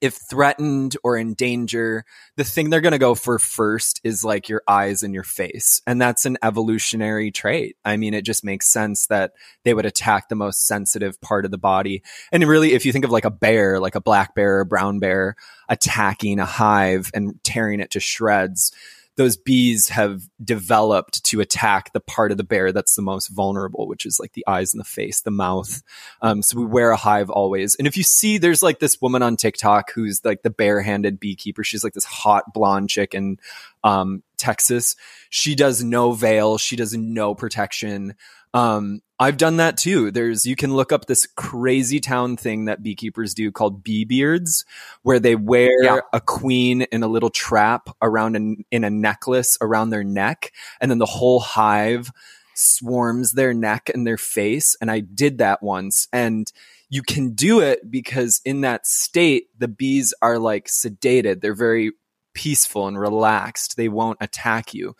if 0.00 0.14
threatened 0.14 0.96
or 1.04 1.16
in 1.16 1.34
danger, 1.34 2.04
the 2.36 2.44
thing 2.44 2.70
they're 2.70 2.80
going 2.80 2.92
to 2.92 2.98
go 2.98 3.14
for 3.14 3.38
first 3.38 4.00
is 4.02 4.24
like 4.24 4.48
your 4.48 4.62
eyes 4.66 5.02
and 5.02 5.12
your 5.12 5.24
face. 5.24 5.82
And 5.86 6.00
that's 6.00 6.24
an 6.24 6.38
evolutionary 6.42 7.30
trait. 7.30 7.76
I 7.84 7.96
mean, 7.96 8.14
it 8.14 8.24
just 8.24 8.44
makes 8.44 8.66
sense 8.66 9.06
that 9.08 9.32
they 9.64 9.74
would 9.74 9.86
attack 9.86 10.28
the 10.28 10.34
most 10.36 10.66
sensitive 10.66 11.20
part 11.20 11.44
of 11.44 11.50
the 11.50 11.58
body. 11.58 12.02
And 12.32 12.46
really, 12.48 12.72
if 12.72 12.86
you 12.86 12.92
think 12.92 13.04
of 13.04 13.10
like 13.10 13.26
a 13.26 13.30
bear, 13.30 13.78
like 13.78 13.94
a 13.94 14.00
black 14.00 14.34
bear 14.34 14.60
or 14.60 14.64
brown 14.64 15.00
bear 15.00 15.36
attacking 15.68 16.38
a 16.38 16.46
hive 16.46 17.10
and 17.14 17.42
tearing 17.44 17.80
it 17.80 17.90
to 17.90 18.00
shreds, 18.00 18.72
those 19.20 19.36
bees 19.36 19.88
have 19.88 20.22
developed 20.42 21.22
to 21.24 21.42
attack 21.42 21.92
the 21.92 22.00
part 22.00 22.32
of 22.32 22.38
the 22.38 22.42
bear 22.42 22.72
that's 22.72 22.94
the 22.94 23.02
most 23.02 23.28
vulnerable, 23.28 23.86
which 23.86 24.06
is 24.06 24.18
like 24.18 24.32
the 24.32 24.46
eyes 24.46 24.72
and 24.72 24.80
the 24.80 24.84
face, 24.84 25.20
the 25.20 25.30
mouth. 25.30 25.82
Um, 26.22 26.40
so 26.40 26.58
we 26.58 26.64
wear 26.64 26.90
a 26.90 26.96
hive 26.96 27.28
always. 27.28 27.74
And 27.74 27.86
if 27.86 27.98
you 27.98 28.02
see, 28.02 28.38
there's 28.38 28.62
like 28.62 28.78
this 28.78 28.98
woman 29.02 29.22
on 29.22 29.36
TikTok 29.36 29.92
who's 29.92 30.24
like 30.24 30.40
the 30.42 30.48
barehanded 30.48 31.20
beekeeper. 31.20 31.62
She's 31.62 31.84
like 31.84 31.92
this 31.92 32.06
hot 32.06 32.54
blonde 32.54 32.88
chick 32.88 33.12
in 33.12 33.36
um, 33.84 34.22
Texas. 34.38 34.96
She 35.28 35.54
does 35.54 35.84
no 35.84 36.12
veil. 36.12 36.56
She 36.56 36.74
does 36.74 36.96
no 36.96 37.34
protection. 37.34 38.14
Um, 38.52 39.00
I've 39.18 39.36
done 39.36 39.58
that 39.58 39.76
too. 39.76 40.10
There's, 40.10 40.46
you 40.46 40.56
can 40.56 40.74
look 40.74 40.92
up 40.92 41.06
this 41.06 41.26
crazy 41.36 42.00
town 42.00 42.36
thing 42.36 42.64
that 42.64 42.82
beekeepers 42.82 43.34
do 43.34 43.52
called 43.52 43.84
bee 43.84 44.04
beards, 44.04 44.64
where 45.02 45.20
they 45.20 45.36
wear 45.36 45.70
Yeah. 45.82 46.00
a 46.12 46.20
queen 46.20 46.82
in 46.82 47.02
a 47.02 47.08
little 47.08 47.30
trap 47.30 47.90
around 48.00 48.34
an, 48.36 48.64
in 48.70 48.82
a 48.82 48.90
necklace 48.90 49.58
around 49.60 49.90
their 49.90 50.04
neck. 50.04 50.52
And 50.80 50.90
then 50.90 50.98
the 50.98 51.06
whole 51.06 51.40
hive 51.40 52.10
swarms 52.54 53.32
their 53.32 53.54
neck 53.54 53.90
and 53.92 54.06
their 54.06 54.18
face. 54.18 54.76
And 54.80 54.90
I 54.90 55.00
did 55.00 55.38
that 55.38 55.62
once. 55.62 56.08
And 56.12 56.50
you 56.88 57.02
can 57.02 57.34
do 57.34 57.60
it 57.60 57.90
because 57.90 58.40
in 58.44 58.62
that 58.62 58.86
state, 58.86 59.48
the 59.58 59.68
bees 59.68 60.12
are 60.22 60.38
like 60.38 60.66
sedated. 60.66 61.40
They're 61.40 61.54
very 61.54 61.92
peaceful 62.34 62.88
and 62.88 62.98
relaxed. 62.98 63.76
They 63.76 63.88
won't 63.88 64.18
attack 64.20 64.74
you. 64.74 64.96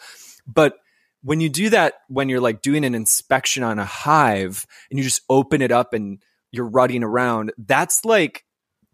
But 0.46 0.74
when 1.22 1.40
you 1.40 1.48
do 1.48 1.70
that, 1.70 1.94
when 2.08 2.28
you're 2.28 2.40
like 2.40 2.62
doing 2.62 2.84
an 2.84 2.94
inspection 2.94 3.62
on 3.62 3.78
a 3.78 3.84
hive 3.84 4.66
and 4.90 4.98
you 4.98 5.04
just 5.04 5.22
open 5.28 5.62
it 5.62 5.72
up 5.72 5.92
and 5.92 6.22
you're 6.50 6.68
rutting 6.68 7.02
around, 7.04 7.52
that's 7.58 8.04
like 8.04 8.44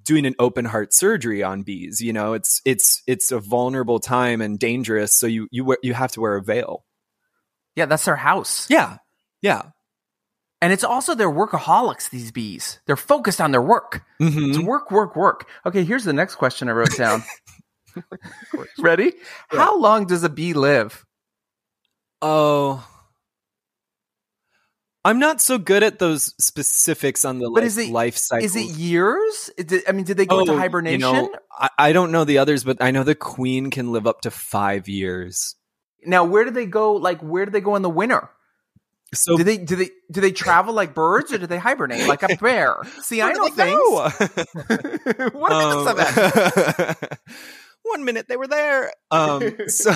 doing 0.03 0.27
an 0.27 0.35
open 0.39 0.65
heart 0.65 0.93
surgery 0.93 1.43
on 1.43 1.63
bees. 1.63 2.01
You 2.01 2.13
know, 2.13 2.33
it's 2.35 2.61
it's 2.65 3.03
it's 3.07 3.33
a 3.33 3.39
vulnerable 3.41 3.99
time 4.01 4.41
and 4.41 4.59
dangerous. 4.59 5.15
So 5.15 5.27
you 5.27 5.49
you 5.51 5.77
you 5.83 5.95
have 5.95 6.13
to 6.13 6.21
wear 6.21 6.37
a 6.37 6.43
veil. 6.43 6.85
Yeah, 7.75 7.87
that's 7.87 8.05
their 8.05 8.17
house. 8.17 8.69
Yeah, 8.71 8.99
yeah. 9.43 9.63
And 10.63 10.73
it's 10.73 10.85
also 10.85 11.15
their 11.15 11.31
workaholics, 11.31 12.09
these 12.11 12.33
bees. 12.33 12.81
They're 12.87 12.97
focused 12.97 13.41
on 13.41 13.51
their 13.53 13.63
work. 13.63 14.03
Mhm. 14.21 14.49
It's 14.49 14.59
work, 14.59 14.91
work, 14.91 15.15
work. 15.15 15.47
Okay, 15.67 15.85
here's 15.85 16.05
the 16.05 16.15
next 16.15 16.37
question 16.37 16.69
I 16.69 16.73
wrote 16.73 16.97
down. 16.97 17.23
Ready? 18.79 19.13
Yeah. 19.53 19.59
How 19.59 19.79
long 19.79 20.07
does 20.07 20.23
a 20.23 20.29
bee 20.29 20.53
live? 20.53 21.06
Oh. 22.23 22.87
I'm 25.05 25.21
not 25.21 25.41
so 25.41 25.57
good 25.59 25.85
at 25.85 26.01
those 26.01 26.35
specifics 26.41 27.25
on 27.25 27.39
the 27.39 27.45
But 27.49 27.61
like, 27.61 27.65
is 27.65 27.79
it- 27.79 27.91
life 27.91 28.17
cycle. 28.17 28.45
Is 28.45 28.57
it 28.57 28.77
years? 28.77 29.51
I 29.87 29.93
mean, 29.93 30.05
did 30.05 30.17
they 30.17 30.27
go 30.27 30.41
into 30.41 30.53
Oh, 30.55 30.59
hibernation? 30.59 31.01
You 31.01 31.07
know, 31.13 31.31
I, 31.57 31.69
I 31.79 31.93
don't 31.93 32.11
know 32.11 32.25
the 32.25 32.39
others, 32.39 32.65
but 32.65 32.79
I 32.81 32.91
know 32.91 33.05
the 33.05 33.15
queen 33.15 33.71
can 33.71 33.93
live 33.93 34.07
up 34.07 34.23
to 34.23 34.31
five 34.33 34.89
years. 34.89 35.55
now, 36.05 36.25
where 36.25 36.45
do 36.45 36.51
they 36.51 36.67
go? 36.67 36.95
Like, 36.95 37.21
where 37.21 37.45
do 37.45 37.53
they 37.53 37.61
go 37.61 37.77
in 37.77 37.83
the 37.83 37.91
winter? 37.91 38.31
So 39.15 39.37
Do 39.37 39.45
they 39.45 39.57
do 39.59 39.77
they 39.77 39.91
do 40.11 40.21
they 40.21 40.33
travel 40.33 40.75
like 40.75 40.93
birds 40.93 41.33
or 41.33 41.39
do 41.39 41.47
they 41.47 41.59
hibernate 41.59 42.09
like 42.09 42.25
a 42.25 42.37
bear? 42.37 42.75
See, 43.03 43.23
I 43.23 43.33
know 43.33 43.47
things. 43.47 43.79
go? 43.79 44.11
what 45.39 45.53
Um, 45.53 47.07
one 47.85 48.05
minute 48.05 48.27
they 48.29 48.37
were 48.37 48.49
there. 48.49 48.93
Um, 49.13 49.55
so 49.69 49.93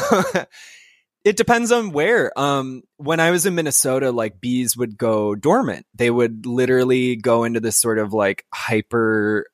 it 1.24 1.36
depends 1.36 1.70
on 1.70 1.92
where. 1.92 2.36
Um, 2.38 2.82
when 2.96 3.20
I 3.20 3.30
was 3.30 3.46
in 3.46 3.54
Minnesota, 3.54 4.10
like 4.10 4.40
bees 4.40 4.76
would 4.76 4.96
go 4.96 5.34
dormant. 5.34 5.86
They 5.94 6.10
would 6.10 6.46
literally 6.46 7.16
go 7.16 7.44
into 7.44 7.60
this 7.60 7.76
sort 7.76 7.98
of 7.98 8.12
like 8.12 8.46
hyper, 8.52 9.46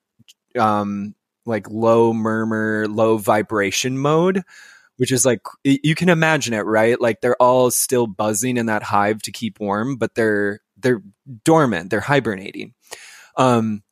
um, 0.58 1.14
like 1.44 1.68
low 1.68 2.12
murmur, 2.12 2.86
low 2.88 3.18
vibration 3.18 3.98
mode. 3.98 4.42
Which 4.98 5.12
is 5.12 5.26
like 5.26 5.40
you 5.62 5.94
can 5.94 6.08
imagine 6.08 6.54
it, 6.54 6.64
right? 6.64 6.98
Like 6.98 7.20
they're 7.20 7.36
all 7.36 7.70
still 7.70 8.06
buzzing 8.06 8.56
in 8.56 8.66
that 8.66 8.82
hive 8.82 9.20
to 9.22 9.32
keep 9.32 9.60
warm, 9.60 9.96
but 9.96 10.14
they're 10.14 10.60
they're 10.78 11.02
dormant, 11.44 11.90
they're 11.90 12.00
hibernating. 12.00 12.72
Um, 13.36 13.82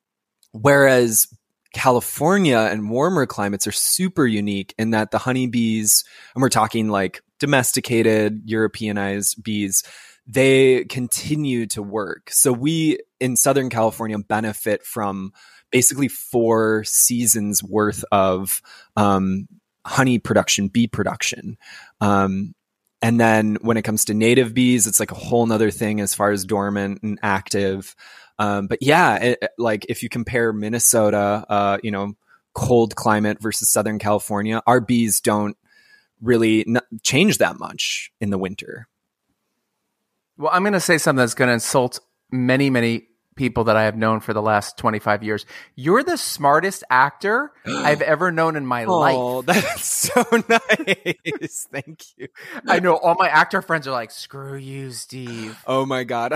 whereas 0.52 1.26
California 1.74 2.56
and 2.70 2.88
warmer 2.88 3.26
climates 3.26 3.66
are 3.66 3.72
super 3.72 4.26
unique 4.26 4.74
in 4.78 4.92
that 4.92 5.10
the 5.10 5.18
honeybees, 5.18 6.04
and 6.34 6.40
we're 6.40 6.48
talking 6.48 6.88
like 6.88 7.20
domesticated, 7.44 8.42
Europeanized 8.46 9.42
bees, 9.42 9.82
they 10.26 10.84
continue 10.84 11.66
to 11.66 11.82
work. 11.82 12.30
So 12.30 12.52
we 12.52 12.98
in 13.20 13.36
Southern 13.36 13.68
California 13.68 14.18
benefit 14.18 14.82
from 14.82 15.32
basically 15.70 16.08
four 16.08 16.84
seasons 16.84 17.62
worth 17.62 18.02
of 18.10 18.62
um, 18.96 19.46
honey 19.84 20.18
production, 20.18 20.68
bee 20.68 20.86
production. 20.86 21.58
Um, 22.00 22.54
and 23.02 23.20
then 23.20 23.58
when 23.60 23.76
it 23.76 23.82
comes 23.82 24.06
to 24.06 24.14
native 24.14 24.54
bees, 24.54 24.86
it's 24.86 25.00
like 25.00 25.10
a 25.10 25.16
whole 25.16 25.44
nother 25.44 25.70
thing 25.70 26.00
as 26.00 26.14
far 26.14 26.30
as 26.30 26.46
dormant 26.46 27.02
and 27.02 27.18
active. 27.22 27.94
Um, 28.38 28.66
but 28.66 28.78
yeah, 28.80 29.16
it, 29.16 29.44
like 29.58 29.84
if 29.90 30.02
you 30.02 30.08
compare 30.08 30.54
Minnesota, 30.54 31.44
uh, 31.48 31.78
you 31.82 31.90
know, 31.90 32.14
cold 32.54 32.96
climate 32.96 33.42
versus 33.42 33.70
Southern 33.70 33.98
California, 33.98 34.62
our 34.66 34.80
bees 34.80 35.20
don't 35.20 35.56
really 36.24 36.66
n- 36.66 36.80
change 37.02 37.38
that 37.38 37.58
much 37.58 38.10
in 38.20 38.30
the 38.30 38.38
winter. 38.38 38.88
Well, 40.36 40.50
I'm 40.52 40.62
going 40.62 40.72
to 40.72 40.80
say 40.80 40.98
something 40.98 41.18
that's 41.18 41.34
going 41.34 41.48
to 41.48 41.54
insult 41.54 42.00
many, 42.30 42.70
many 42.70 43.08
people 43.36 43.64
that 43.64 43.76
I 43.76 43.84
have 43.84 43.96
known 43.96 44.20
for 44.20 44.32
the 44.32 44.42
last 44.42 44.76
25 44.78 45.22
years. 45.22 45.46
You're 45.74 46.02
the 46.02 46.16
smartest 46.16 46.84
actor 46.90 47.52
I've 47.66 48.02
ever 48.02 48.30
known 48.32 48.56
in 48.56 48.66
my 48.66 48.84
Oh, 48.84 49.38
life. 49.38 49.46
that's 49.46 49.84
so 50.12 50.24
nice. 50.48 51.66
Thank 51.72 52.02
you. 52.16 52.28
I 52.68 52.80
know 52.80 52.96
all 52.96 53.16
my 53.18 53.28
actor 53.28 53.62
friends 53.62 53.88
are 53.88 53.92
like, 53.92 54.10
screw 54.10 54.56
you, 54.56 54.90
Steve. 54.92 55.58
Oh 55.66 55.84
my 55.86 56.04
god. 56.04 56.34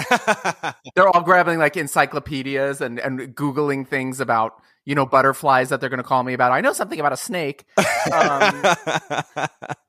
They're 0.94 1.08
all 1.08 1.22
grabbing 1.22 1.58
like 1.58 1.76
encyclopedias 1.76 2.80
and, 2.80 2.98
and 2.98 3.20
Googling 3.36 3.86
things 3.86 4.20
about, 4.20 4.54
you 4.84 4.94
know, 4.94 5.06
butterflies 5.06 5.68
that 5.68 5.80
they're 5.80 5.90
going 5.90 5.98
to 5.98 6.04
call 6.04 6.22
me 6.22 6.32
about. 6.32 6.52
I 6.52 6.60
know 6.60 6.72
something 6.72 6.98
about 6.98 7.12
a 7.12 7.16
snake. 7.16 7.64
Um, 8.12 8.62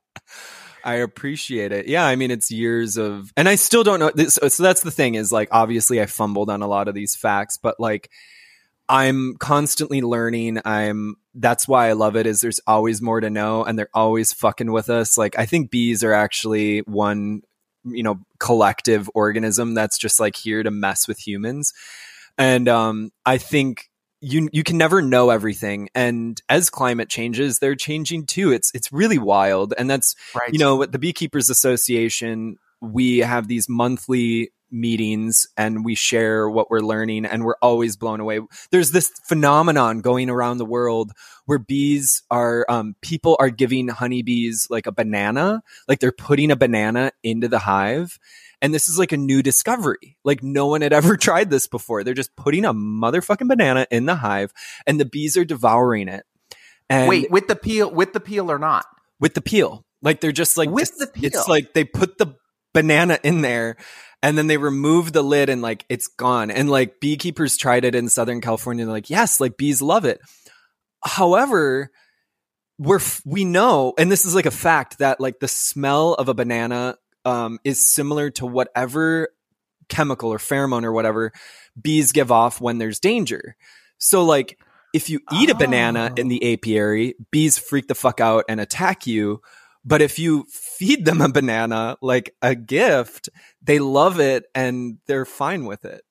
I 0.84 0.94
appreciate 0.94 1.72
it. 1.72 1.88
Yeah, 1.88 2.04
I 2.04 2.16
mean 2.16 2.30
it's 2.30 2.50
years 2.50 2.96
of 2.96 3.32
and 3.36 3.48
I 3.48 3.54
still 3.54 3.84
don't 3.84 4.00
know 4.00 4.10
this 4.14 4.34
so 4.34 4.62
that's 4.62 4.82
the 4.82 4.90
thing 4.90 5.14
is 5.14 5.32
like 5.32 5.48
obviously 5.52 6.00
I 6.00 6.06
fumbled 6.06 6.50
on 6.50 6.62
a 6.62 6.66
lot 6.66 6.88
of 6.88 6.94
these 6.94 7.16
facts, 7.16 7.56
but 7.56 7.78
like 7.78 8.10
I'm 8.88 9.36
constantly 9.36 10.02
learning. 10.02 10.60
I'm 10.64 11.14
that's 11.34 11.68
why 11.68 11.88
I 11.88 11.92
love 11.92 12.16
it 12.16 12.26
is 12.26 12.40
there's 12.40 12.60
always 12.66 13.00
more 13.00 13.20
to 13.20 13.30
know 13.30 13.64
and 13.64 13.78
they're 13.78 13.88
always 13.94 14.32
fucking 14.32 14.72
with 14.72 14.90
us. 14.90 15.16
Like 15.16 15.38
I 15.38 15.46
think 15.46 15.70
bees 15.70 16.02
are 16.02 16.12
actually 16.12 16.80
one, 16.80 17.42
you 17.84 18.02
know, 18.02 18.18
collective 18.40 19.08
organism 19.14 19.74
that's 19.74 19.96
just 19.96 20.18
like 20.18 20.34
here 20.34 20.62
to 20.62 20.70
mess 20.72 21.06
with 21.06 21.24
humans. 21.24 21.72
And 22.36 22.68
um 22.68 23.10
I 23.24 23.38
think 23.38 23.89
you 24.20 24.48
you 24.52 24.62
can 24.62 24.78
never 24.78 25.02
know 25.02 25.30
everything. 25.30 25.88
And 25.94 26.40
as 26.48 26.70
climate 26.70 27.08
changes 27.08 27.58
they're 27.58 27.74
changing 27.74 28.26
too. 28.26 28.52
It's 28.52 28.70
it's 28.74 28.92
really 28.92 29.18
wild. 29.18 29.74
And 29.76 29.88
that's 29.88 30.14
right. 30.34 30.52
you 30.52 30.58
know 30.58 30.76
with 30.76 30.92
the 30.92 30.98
beekeepers 30.98 31.50
association 31.50 32.56
we 32.80 33.18
have 33.18 33.46
these 33.46 33.68
monthly 33.68 34.50
meetings 34.72 35.48
and 35.56 35.84
we 35.84 35.94
share 35.94 36.48
what 36.48 36.70
we're 36.70 36.80
learning 36.80 37.24
and 37.24 37.44
we're 37.44 37.56
always 37.60 37.96
blown 37.96 38.20
away. 38.20 38.40
There's 38.70 38.92
this 38.92 39.10
phenomenon 39.24 40.00
going 40.00 40.30
around 40.30 40.58
the 40.58 40.64
world 40.64 41.12
where 41.46 41.58
bees 41.58 42.22
are 42.30 42.64
um, 42.68 42.94
people 43.02 43.36
are 43.40 43.50
giving 43.50 43.88
honeybees 43.88 44.68
like 44.70 44.86
a 44.86 44.92
banana 44.92 45.62
like 45.88 45.98
they're 45.98 46.12
putting 46.12 46.50
a 46.50 46.56
banana 46.56 47.10
into 47.22 47.48
the 47.48 47.58
hive 47.58 48.18
and 48.62 48.74
this 48.74 48.88
is 48.88 48.98
like 48.98 49.12
a 49.12 49.16
new 49.16 49.42
discovery 49.42 50.16
like 50.24 50.42
no 50.42 50.66
one 50.66 50.82
had 50.82 50.92
ever 51.00 51.16
tried 51.16 51.50
this 51.50 51.66
before 51.66 52.04
they're 52.04 52.14
just 52.14 52.34
putting 52.36 52.64
a 52.64 52.74
motherfucking 52.74 53.48
banana 53.48 53.86
in 53.90 54.06
the 54.06 54.16
hive 54.16 54.52
and 54.86 55.00
the 55.00 55.04
bees 55.04 55.36
are 55.36 55.44
devouring 55.44 56.08
it 56.08 56.24
and 56.88 57.08
Wait, 57.08 57.30
with 57.30 57.46
the 57.46 57.54
peel, 57.54 57.88
with 57.88 58.12
the 58.12 58.20
peel 58.20 58.50
or 58.50 58.58
not? 58.58 58.84
with 59.20 59.34
the 59.34 59.40
peel. 59.40 59.84
Like 60.02 60.20
they're 60.20 60.32
just 60.32 60.56
like 60.56 60.70
With 60.70 60.96
the 60.98 61.06
peel. 61.06 61.26
It's 61.26 61.46
like 61.46 61.72
they 61.72 61.84
put 61.84 62.18
the 62.18 62.34
banana 62.74 63.18
in 63.22 63.42
there 63.42 63.76
and 64.22 64.36
then 64.36 64.48
they 64.48 64.56
remove 64.56 65.12
the 65.12 65.22
lid 65.22 65.48
and 65.48 65.62
like 65.62 65.84
it's 65.88 66.08
gone. 66.08 66.50
And 66.50 66.68
like 66.68 67.00
beekeepers 67.00 67.56
tried 67.56 67.84
it 67.84 67.94
in 67.94 68.08
Southern 68.08 68.40
California. 68.40 68.84
They're 68.84 68.92
like, 68.92 69.10
yes, 69.10 69.40
like 69.40 69.56
bees 69.56 69.80
love 69.80 70.04
it. 70.04 70.20
However, 71.04 71.90
we're 72.78 72.96
f- 72.96 73.22
we 73.24 73.44
know, 73.44 73.92
and 73.98 74.10
this 74.10 74.24
is 74.24 74.34
like 74.34 74.46
a 74.46 74.50
fact 74.50 74.98
that 74.98 75.20
like 75.20 75.38
the 75.38 75.48
smell 75.48 76.14
of 76.14 76.28
a 76.28 76.34
banana 76.34 76.96
um, 77.24 77.58
is 77.64 77.84
similar 77.84 78.30
to 78.30 78.46
whatever 78.46 79.28
chemical 79.88 80.30
or 80.32 80.38
pheromone 80.38 80.84
or 80.84 80.92
whatever 80.92 81.32
bees 81.80 82.12
give 82.12 82.30
off 82.32 82.60
when 82.60 82.78
there's 82.78 83.00
danger. 83.00 83.56
So 83.98 84.24
like 84.24 84.58
if 84.92 85.10
you 85.10 85.20
eat 85.32 85.50
a 85.50 85.54
banana 85.54 86.12
in 86.16 86.28
the 86.28 86.54
apiary, 86.54 87.14
bees 87.30 87.58
freak 87.58 87.86
the 87.86 87.94
fuck 87.94 88.20
out 88.20 88.44
and 88.48 88.60
attack 88.60 89.06
you. 89.06 89.40
But 89.84 90.02
if 90.02 90.18
you 90.18 90.46
feed 90.50 91.04
them 91.04 91.20
a 91.20 91.28
banana 91.28 91.96
like 92.02 92.34
a 92.42 92.54
gift, 92.54 93.28
they 93.62 93.78
love 93.78 94.20
it 94.20 94.44
and 94.54 94.98
they're 95.06 95.24
fine 95.24 95.64
with 95.64 95.84
it. 95.84 96.02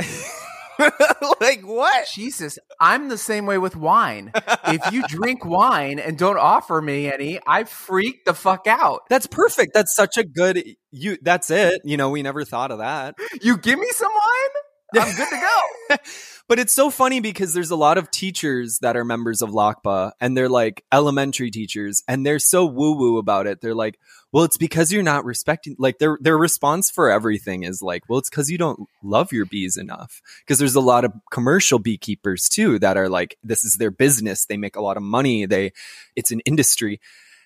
like 1.40 1.62
what? 1.62 2.08
Jesus, 2.14 2.58
I'm 2.80 3.08
the 3.08 3.18
same 3.18 3.46
way 3.46 3.58
with 3.58 3.76
wine. 3.76 4.32
if 4.66 4.92
you 4.92 5.02
drink 5.08 5.44
wine 5.44 5.98
and 5.98 6.16
don't 6.16 6.38
offer 6.38 6.80
me 6.80 7.12
any, 7.12 7.40
I 7.46 7.64
freak 7.64 8.24
the 8.24 8.34
fuck 8.34 8.66
out. 8.66 9.02
That's 9.08 9.26
perfect. 9.26 9.72
That's 9.74 9.94
such 9.94 10.16
a 10.16 10.24
good 10.24 10.62
you 10.90 11.18
that's 11.22 11.50
it. 11.50 11.80
You 11.84 11.96
know, 11.96 12.10
we 12.10 12.22
never 12.22 12.44
thought 12.44 12.70
of 12.70 12.78
that. 12.78 13.14
You 13.42 13.58
give 13.58 13.78
me 13.78 13.88
some 13.90 14.12
wine, 14.12 14.62
I'm 14.94 15.14
good 15.14 15.28
to 15.28 15.36
go. 15.36 15.96
but 16.48 16.58
it's 16.58 16.72
so 16.72 16.90
funny 16.90 17.20
because 17.20 17.52
there's 17.52 17.70
a 17.70 17.76
lot 17.76 17.98
of 17.98 18.10
teachers 18.10 18.78
that 18.80 18.96
are 18.96 19.04
members 19.04 19.42
of 19.42 19.50
Lakpa 19.50 20.12
and 20.20 20.36
they're 20.36 20.48
like 20.48 20.84
elementary 20.92 21.50
teachers 21.50 22.02
and 22.08 22.24
they're 22.24 22.38
so 22.38 22.64
woo 22.64 22.96
woo 22.96 23.18
about 23.18 23.46
it. 23.46 23.60
They're 23.60 23.74
like, 23.74 23.98
well, 24.32 24.44
it's 24.44 24.56
because 24.56 24.92
you're 24.92 25.02
not 25.02 25.24
respecting, 25.24 25.76
like 25.78 25.98
their, 25.98 26.18
their 26.20 26.38
response 26.38 26.90
for 26.90 27.10
everything 27.10 27.64
is 27.64 27.82
like, 27.82 28.08
well, 28.08 28.18
it's 28.18 28.30
because 28.30 28.50
you 28.50 28.58
don't 28.58 28.88
love 29.02 29.32
your 29.32 29.46
bees 29.46 29.76
enough. 29.76 30.22
Because 30.40 30.58
there's 30.58 30.74
a 30.74 30.80
lot 30.80 31.04
of 31.04 31.12
commercial 31.30 31.78
beekeepers 31.78 32.48
too 32.48 32.78
that 32.78 32.96
are 32.96 33.08
like, 33.08 33.36
this 33.42 33.64
is 33.64 33.76
their 33.76 33.90
business. 33.90 34.46
They 34.46 34.56
make 34.56 34.76
a 34.76 34.82
lot 34.82 34.96
of 34.96 35.02
money. 35.02 35.46
They, 35.46 35.72
it's 36.16 36.30
an 36.30 36.40
industry 36.40 37.00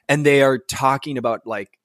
and 0.08 0.24
they 0.26 0.42
are 0.42 0.58
talking 0.58 1.18
about 1.18 1.46
like, 1.46 1.78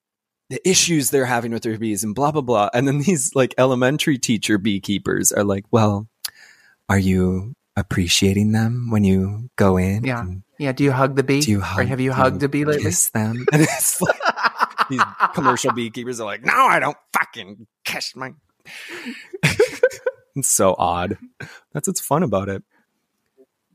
the 0.50 0.68
issues 0.68 1.10
they're 1.10 1.26
having 1.26 1.52
with 1.52 1.64
their 1.64 1.78
bees 1.78 2.04
and 2.04 2.16
blah 2.16 2.32
blah 2.32 2.42
blah 2.42 2.70
and 2.74 2.88
then 2.88 3.00
these 3.00 3.36
like 3.36 3.54
elementary 3.58 4.18
teacher 4.18 4.58
beekeepers 4.58 5.32
are 5.32 5.44
like 5.44 5.66
well 5.72 6.08
are 6.90 7.00
you 7.00 7.56
appreciating 7.78 8.52
them 8.52 8.90
when 8.90 9.04
you 9.04 9.50
go 9.56 9.78
in? 9.78 10.04
Yeah. 10.04 10.26
Yeah. 10.58 10.72
Do 10.72 10.84
you 10.84 10.92
hug 10.92 11.16
the 11.16 11.24
bee? 11.24 11.42
Do 11.42 11.52
you 11.52 11.62
hug, 11.62 11.80
or 11.80 11.84
have 11.86 12.00
you 12.00 12.12
hugged 12.12 12.42
a 12.44 12.50
bee 12.50 12.66
lately? 12.66 12.84
Kiss 12.84 13.10
them. 13.12 13.46
And 13.54 13.62
it's 13.62 14.02
like 14.02 14.20
these 14.90 15.02
commercial 15.34 15.72
beekeepers 15.72 16.20
are 16.20 16.26
like, 16.26 16.44
no, 16.44 16.54
I 16.54 16.80
don't 16.80 16.98
fucking 17.14 17.68
kiss 17.86 18.16
my. 18.16 18.34
it's 20.36 20.48
so 20.48 20.76
odd. 20.78 21.18
That's 21.74 21.88
what's 21.88 22.02
fun 22.02 22.24
about 22.24 22.50
it. 22.50 22.64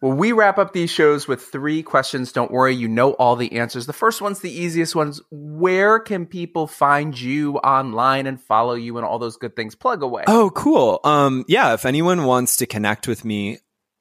Well, 0.02 0.14
we 0.14 0.32
wrap 0.32 0.58
up 0.58 0.72
these 0.72 0.90
shows 0.90 1.28
with 1.28 1.42
three 1.42 1.84
questions. 1.84 2.32
Don't 2.32 2.50
worry, 2.50 2.74
you 2.74 2.88
know 2.88 3.12
all 3.12 3.36
the 3.36 3.52
answers. 3.52 3.86
The 3.86 3.92
first 3.92 4.20
one's 4.20 4.40
the 4.40 4.50
easiest 4.50 4.96
ones. 4.96 5.20
Where 5.30 6.00
can 6.00 6.26
people 6.26 6.66
find 6.66 7.18
you 7.18 7.58
online 7.58 8.26
and 8.26 8.42
follow 8.42 8.74
you 8.74 8.96
and 8.96 9.06
all 9.06 9.20
those 9.20 9.36
good 9.36 9.54
things? 9.54 9.76
Plug 9.76 10.02
away. 10.02 10.24
Oh, 10.26 10.50
cool. 10.50 10.98
Um, 11.04 11.44
yeah, 11.46 11.74
if 11.74 11.86
anyone 11.86 12.24
wants 12.24 12.56
to 12.56 12.66
connect 12.66 13.06
with 13.06 13.24
me, 13.24 13.58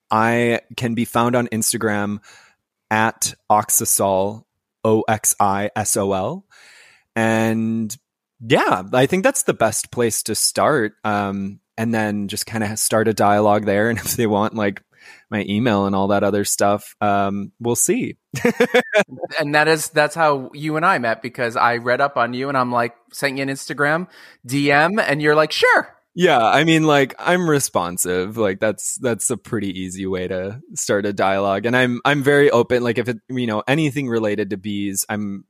I 0.09 0.61
can 0.75 0.95
be 0.95 1.05
found 1.05 1.35
on 1.35 1.47
Instagram 1.49 2.17
at 2.89 3.35
Oxisol, 3.51 4.45
O 4.83 5.03
X 5.07 5.35
I 5.39 5.69
S 5.75 5.95
O 5.97 6.13
L. 6.13 6.47
And 7.15 7.95
yeah, 8.39 8.81
I 8.91 9.05
think 9.05 9.23
that's 9.23 9.43
the 9.43 9.53
best 9.53 9.91
place 9.91 10.23
to 10.23 10.33
start. 10.33 10.95
Um, 11.03 11.59
and 11.77 11.93
then 11.93 12.27
just 12.27 12.47
kind 12.47 12.63
of 12.63 12.79
start 12.79 13.07
a 13.07 13.13
dialogue 13.13 13.65
there. 13.65 13.89
And 13.91 13.99
if 13.99 14.15
they 14.15 14.25
want 14.25 14.55
like 14.55 14.81
my 15.29 15.45
email 15.47 15.85
and 15.85 15.95
all 15.95 16.09
that 16.09 16.23
other 16.23 16.45
stuff, 16.45 16.95
um, 17.01 17.51
we'll 17.59 17.75
see. 17.75 18.17
and 19.39 19.55
that 19.55 19.67
is 19.67 19.89
that's 19.89 20.15
how 20.15 20.51
you 20.53 20.77
and 20.77 20.85
I 20.85 20.97
met 20.97 21.21
because 21.21 21.55
I 21.55 21.77
read 21.77 22.01
up 22.01 22.17
on 22.17 22.33
you 22.33 22.49
and 22.49 22.57
I'm 22.57 22.71
like 22.71 22.95
sent 23.11 23.37
you 23.37 23.43
an 23.43 23.49
Instagram 23.49 24.07
DM 24.47 25.03
and 25.05 25.21
you're 25.21 25.35
like, 25.35 25.51
sure. 25.51 25.97
Yeah, 26.13 26.43
I 26.43 26.65
mean 26.65 26.83
like 26.83 27.15
I'm 27.19 27.49
responsive. 27.49 28.37
Like 28.37 28.59
that's 28.59 28.95
that's 28.95 29.29
a 29.29 29.37
pretty 29.37 29.79
easy 29.79 30.05
way 30.05 30.27
to 30.27 30.61
start 30.75 31.05
a 31.05 31.13
dialogue. 31.13 31.65
And 31.65 31.75
I'm 31.75 32.01
I'm 32.03 32.21
very 32.21 32.51
open. 32.51 32.83
Like 32.83 32.97
if 32.97 33.07
it 33.07 33.17
you 33.29 33.47
know, 33.47 33.63
anything 33.67 34.09
related 34.09 34.49
to 34.49 34.57
bees, 34.57 35.05
I'm 35.07 35.45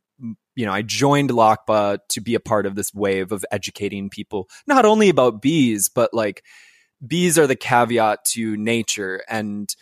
you 0.56 0.65
know, 0.65 0.71
I 0.71 0.84
joined 0.84 1.32
LACBA 1.32 2.00
to 2.10 2.21
be 2.21 2.36
a 2.36 2.39
part 2.39 2.65
of 2.65 2.76
this 2.76 2.93
wave 2.93 3.32
of 3.32 3.43
educating 3.52 4.10
people, 4.10 4.47
not 4.67 4.86
only 4.86 5.10
about 5.10 5.41
bees, 5.41 5.89
but 5.89 6.13
like 6.13 6.43
bees 7.06 7.38
are 7.38 7.48
the 7.48 7.56
caveat 7.56 8.26
to 8.26 8.58
nature. 8.58 9.24
And, 9.30 9.74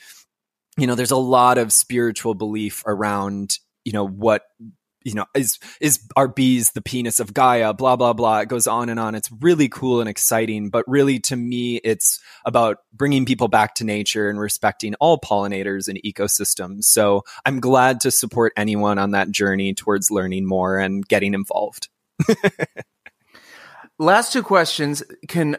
you 0.77 0.88
know, 0.88 0.95
there's 0.95 1.12
a 1.12 1.17
lot 1.17 1.58
of 1.58 1.73
spiritual 1.73 2.36
belief 2.36 2.84
around, 2.86 3.58
you 3.84 3.91
know, 3.91 4.08
what 4.08 4.43
you 5.03 5.13
know, 5.13 5.25
is 5.34 5.60
is 5.79 6.08
our 6.15 6.27
bees 6.27 6.71
the 6.71 6.82
penis 6.82 7.19
of 7.19 7.34
Gaia? 7.34 7.73
Blah 7.73 7.95
blah 7.95 8.13
blah. 8.13 8.39
It 8.39 8.49
goes 8.49 8.67
on 8.67 8.89
and 8.89 8.99
on. 8.99 9.15
It's 9.15 9.32
really 9.41 9.69
cool 9.69 10.01
and 10.01 10.10
exciting, 10.10 10.69
but 10.69 10.84
really 10.88 11.19
to 11.21 11.36
me, 11.36 11.77
it's 11.77 12.19
about 12.45 12.79
bringing 12.93 13.25
people 13.25 13.47
back 13.47 13.75
to 13.75 13.86
nature 13.86 14.29
and 14.29 14.39
respecting 14.39 14.95
all 14.95 15.17
pollinators 15.17 15.88
and 15.88 15.99
ecosystems. 16.03 16.84
So 16.84 17.23
I'm 17.45 17.60
glad 17.60 18.01
to 18.01 18.12
support 18.12 18.53
anyone 18.58 18.99
on 18.99 19.12
that 19.12 19.32
journey 19.32 19.73
towards 19.73 20.12
learning 20.12 20.45
more 20.45 20.77
and 20.77 21.08
getting 21.08 21.34
involved. 21.34 21.88
Last 23.99 24.34
two 24.34 24.43
questions 24.43 25.01
can 25.27 25.58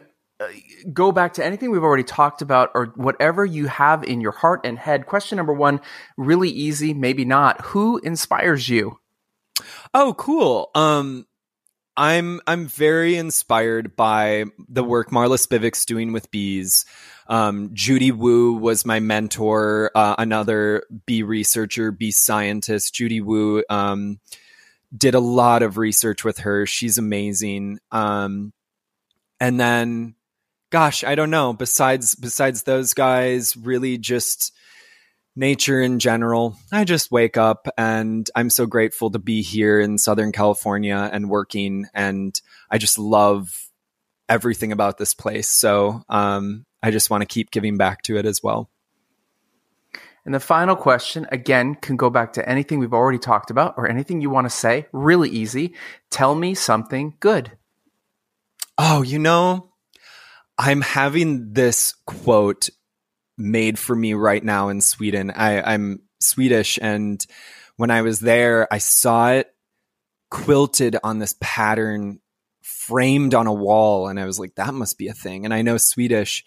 go 0.93 1.11
back 1.11 1.33
to 1.33 1.45
anything 1.45 1.71
we've 1.71 1.83
already 1.83 2.03
talked 2.03 2.41
about 2.41 2.71
or 2.73 2.87
whatever 2.95 3.45
you 3.45 3.67
have 3.67 4.03
in 4.03 4.21
your 4.21 4.31
heart 4.31 4.61
and 4.65 4.77
head. 4.77 5.05
Question 5.05 5.37
number 5.37 5.53
one, 5.53 5.81
really 6.17 6.49
easy, 6.49 6.93
maybe 6.93 7.25
not. 7.25 7.61
Who 7.61 7.99
inspires 7.99 8.69
you? 8.69 8.99
Oh, 9.93 10.13
cool. 10.17 10.71
Um, 10.75 11.25
I'm 11.97 12.39
I'm 12.47 12.67
very 12.67 13.15
inspired 13.17 13.95
by 13.95 14.45
the 14.69 14.83
work 14.83 15.11
Marla 15.11 15.37
Spivak's 15.37 15.85
doing 15.85 16.13
with 16.13 16.31
bees. 16.31 16.85
Um, 17.27 17.71
Judy 17.73 18.11
Wu 18.11 18.53
was 18.53 18.85
my 18.85 18.99
mentor, 18.99 19.91
uh, 19.95 20.15
another 20.17 20.83
bee 21.05 21.23
researcher, 21.23 21.91
bee 21.91 22.11
scientist. 22.11 22.93
Judy 22.93 23.21
Wu 23.21 23.63
um, 23.69 24.19
did 24.95 25.15
a 25.15 25.19
lot 25.19 25.63
of 25.63 25.77
research 25.77 26.23
with 26.23 26.39
her. 26.39 26.65
She's 26.65 26.97
amazing. 26.97 27.79
Um, 27.91 28.53
and 29.39 29.59
then, 29.59 30.15
gosh, 30.71 31.03
I 31.03 31.13
don't 31.15 31.29
know. 31.29 31.53
Besides 31.53 32.15
besides 32.15 32.63
those 32.63 32.95
guys, 32.95 33.55
really 33.55 33.99
just 33.99 34.53
nature 35.35 35.81
in 35.81 35.99
general. 35.99 36.57
I 36.71 36.83
just 36.83 37.11
wake 37.11 37.37
up 37.37 37.67
and 37.77 38.29
I'm 38.35 38.49
so 38.49 38.65
grateful 38.65 39.11
to 39.11 39.19
be 39.19 39.41
here 39.41 39.79
in 39.79 39.97
Southern 39.97 40.31
California 40.31 41.09
and 41.11 41.29
working. 41.29 41.85
And 41.93 42.39
I 42.69 42.77
just 42.77 42.97
love 42.97 43.69
everything 44.27 44.71
about 44.71 44.97
this 44.97 45.13
place. 45.13 45.49
So 45.49 46.03
um, 46.09 46.65
I 46.83 46.91
just 46.91 47.09
want 47.09 47.21
to 47.21 47.27
keep 47.27 47.51
giving 47.51 47.77
back 47.77 48.01
to 48.03 48.17
it 48.17 48.25
as 48.25 48.43
well. 48.43 48.69
And 50.23 50.35
the 50.35 50.39
final 50.39 50.75
question, 50.75 51.25
again, 51.31 51.75
can 51.75 51.97
go 51.97 52.09
back 52.09 52.33
to 52.33 52.47
anything 52.47 52.77
we've 52.77 52.93
already 52.93 53.17
talked 53.17 53.49
about 53.49 53.73
or 53.77 53.89
anything 53.89 54.21
you 54.21 54.29
want 54.29 54.45
to 54.45 54.55
say. 54.55 54.85
Really 54.91 55.29
easy. 55.29 55.73
Tell 56.11 56.35
me 56.35 56.53
something 56.53 57.15
good. 57.19 57.57
Oh, 58.77 59.01
you 59.01 59.17
know, 59.17 59.70
I'm 60.63 60.81
having 60.81 61.53
this 61.53 61.95
quote 62.05 62.69
made 63.35 63.79
for 63.79 63.95
me 63.95 64.13
right 64.13 64.43
now 64.43 64.69
in 64.69 64.79
Sweden. 64.79 65.31
I, 65.31 65.59
I'm 65.59 66.03
Swedish, 66.19 66.77
and 66.79 67.25
when 67.77 67.89
I 67.89 68.03
was 68.03 68.19
there, 68.19 68.71
I 68.71 68.77
saw 68.77 69.31
it 69.31 69.51
quilted 70.29 70.97
on 71.03 71.17
this 71.17 71.33
pattern 71.41 72.19
framed 72.61 73.33
on 73.33 73.47
a 73.47 73.53
wall, 73.53 74.07
and 74.07 74.19
I 74.19 74.25
was 74.25 74.37
like, 74.37 74.53
that 74.53 74.75
must 74.75 74.99
be 74.99 75.07
a 75.07 75.13
thing. 75.13 75.45
And 75.45 75.53
I 75.53 75.63
know 75.63 75.77
Swedish, 75.77 76.45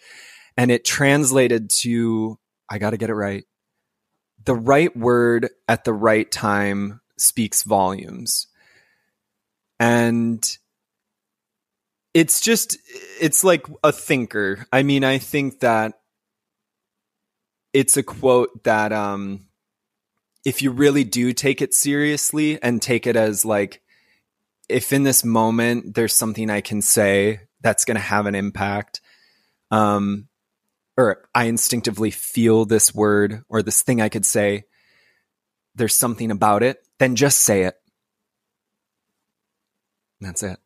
and 0.57 0.71
it 0.71 0.85
translated 0.85 1.71
to 1.81 2.39
I 2.71 2.79
got 2.79 2.91
to 2.91 2.97
get 2.97 3.11
it 3.11 3.15
right. 3.15 3.43
The 4.45 4.55
right 4.55 4.97
word 4.97 5.49
at 5.67 5.83
the 5.83 5.93
right 5.93 6.31
time 6.31 7.01
speaks 7.19 7.65
volumes. 7.65 8.47
And 9.81 10.57
it's 12.15 12.41
just 12.41 12.79
it's 13.21 13.43
like 13.45 13.67
a 13.83 13.93
thinker. 13.93 14.67
I 14.73 14.85
mean, 14.85 15.03
I 15.05 15.19
think 15.19 15.61
that 15.61 15.95
it's 17.73 17.97
a 17.97 18.03
quote 18.03 18.63
that 18.65 18.93
um 18.93 19.47
if 20.45 20.63
you 20.63 20.71
really 20.71 21.05
do 21.05 21.33
take 21.33 21.61
it 21.61 21.75
seriously 21.75 22.63
and 22.63 22.81
take 22.81 23.07
it 23.07 23.17
as 23.17 23.45
like 23.45 23.83
if 24.69 24.93
in 24.93 25.03
this 25.03 25.25
moment 25.25 25.95
there's 25.95 26.15
something 26.15 26.49
I 26.49 26.61
can 26.61 26.81
say 26.81 27.41
that's 27.61 27.85
going 27.85 27.97
to 27.97 28.01
have 28.01 28.27
an 28.27 28.35
impact 28.35 29.01
um 29.71 30.29
or 30.97 31.29
I 31.35 31.45
instinctively 31.45 32.13
feel 32.13 32.65
this 32.65 32.95
word 32.95 33.43
or 33.49 33.63
this 33.63 33.83
thing 33.83 34.01
I 34.01 34.09
could 34.09 34.25
say 34.25 34.65
there's 35.75 35.95
something 35.95 36.31
about 36.31 36.63
it 36.63 36.79
then 36.99 37.17
just 37.17 37.39
say 37.39 37.65
it 37.65 37.75
that's 40.21 40.43
it 40.43 40.59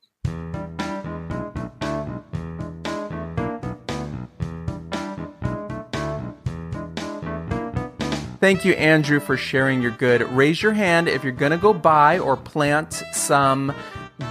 Thank 8.41 8.65
you, 8.65 8.73
Andrew, 8.75 9.19
for 9.19 9.37
sharing 9.37 9.83
your 9.83 9.91
good. 9.91 10.23
Raise 10.23 10.63
your 10.63 10.73
hand 10.73 11.09
if 11.09 11.25
you're 11.25 11.33
going 11.33 11.51
to 11.51 11.59
go 11.59 11.75
buy 11.75 12.21
or 12.21 12.37
plant 12.37 13.03
some 13.13 13.75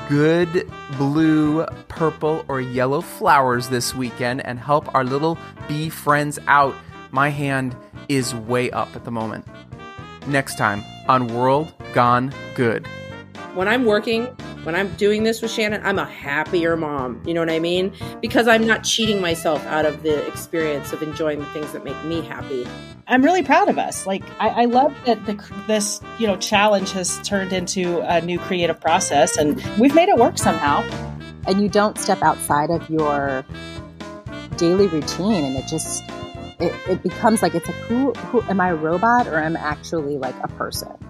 good 0.07 0.69
blue, 0.97 1.65
purple, 1.89 2.45
or 2.47 2.61
yellow 2.61 3.01
flowers 3.01 3.67
this 3.67 3.93
weekend 3.93 4.45
and 4.45 4.59
help 4.59 4.93
our 4.95 5.03
little 5.03 5.37
bee 5.67 5.89
friends 5.89 6.39
out. 6.47 6.73
My 7.11 7.29
hand 7.29 7.75
is 8.07 8.33
way 8.33 8.71
up 8.71 8.95
at 8.95 9.03
the 9.03 9.11
moment. 9.11 9.45
Next 10.25 10.57
time 10.57 10.83
on 11.09 11.27
World 11.27 11.73
Gone 11.93 12.33
Good. 12.55 12.87
When 13.55 13.67
I'm 13.67 13.83
working, 13.83 14.27
when 14.67 14.75
I'm 14.75 14.93
doing 14.97 15.23
this 15.23 15.41
with 15.41 15.49
Shannon, 15.49 15.81
I'm 15.85 15.97
a 15.97 16.03
happier 16.03 16.75
mom. 16.75 17.23
You 17.25 17.33
know 17.33 17.39
what 17.39 17.49
I 17.49 17.57
mean? 17.57 17.93
Because 18.21 18.49
I'm 18.49 18.67
not 18.67 18.83
cheating 18.83 19.21
myself 19.21 19.65
out 19.65 19.85
of 19.85 20.03
the 20.03 20.27
experience 20.27 20.91
of 20.91 21.01
enjoying 21.01 21.39
the 21.39 21.45
things 21.47 21.71
that 21.71 21.85
make 21.85 21.95
me 22.03 22.19
happy. 22.19 22.67
I'm 23.07 23.23
really 23.23 23.43
proud 23.43 23.69
of 23.69 23.77
us. 23.77 24.05
Like 24.05 24.25
I, 24.41 24.49
I 24.49 24.65
love 24.65 24.93
that 25.05 25.25
the, 25.25 25.41
this 25.67 26.01
you 26.19 26.27
know 26.27 26.35
challenge 26.35 26.91
has 26.91 27.17
turned 27.25 27.53
into 27.53 28.01
a 28.01 28.19
new 28.19 28.39
creative 28.39 28.77
process, 28.81 29.37
and 29.37 29.55
we've 29.79 29.95
made 29.95 30.09
it 30.09 30.17
work 30.17 30.37
somehow. 30.37 30.81
And 31.47 31.61
you 31.61 31.69
don't 31.69 31.97
step 31.97 32.21
outside 32.21 32.69
of 32.69 32.89
your 32.89 33.45
daily 34.57 34.87
routine, 34.87 35.45
and 35.45 35.55
it 35.55 35.65
just 35.69 36.03
it, 36.59 36.73
it 36.89 37.03
becomes 37.03 37.41
like 37.41 37.55
it's 37.55 37.67
like, 37.67 37.77
who 37.85 38.11
who 38.11 38.41
am 38.49 38.59
I 38.59 38.71
a 38.71 38.75
robot 38.75 39.27
or 39.27 39.39
am 39.39 39.55
I 39.55 39.61
actually 39.61 40.17
like 40.17 40.35
a 40.43 40.49
person? 40.49 41.06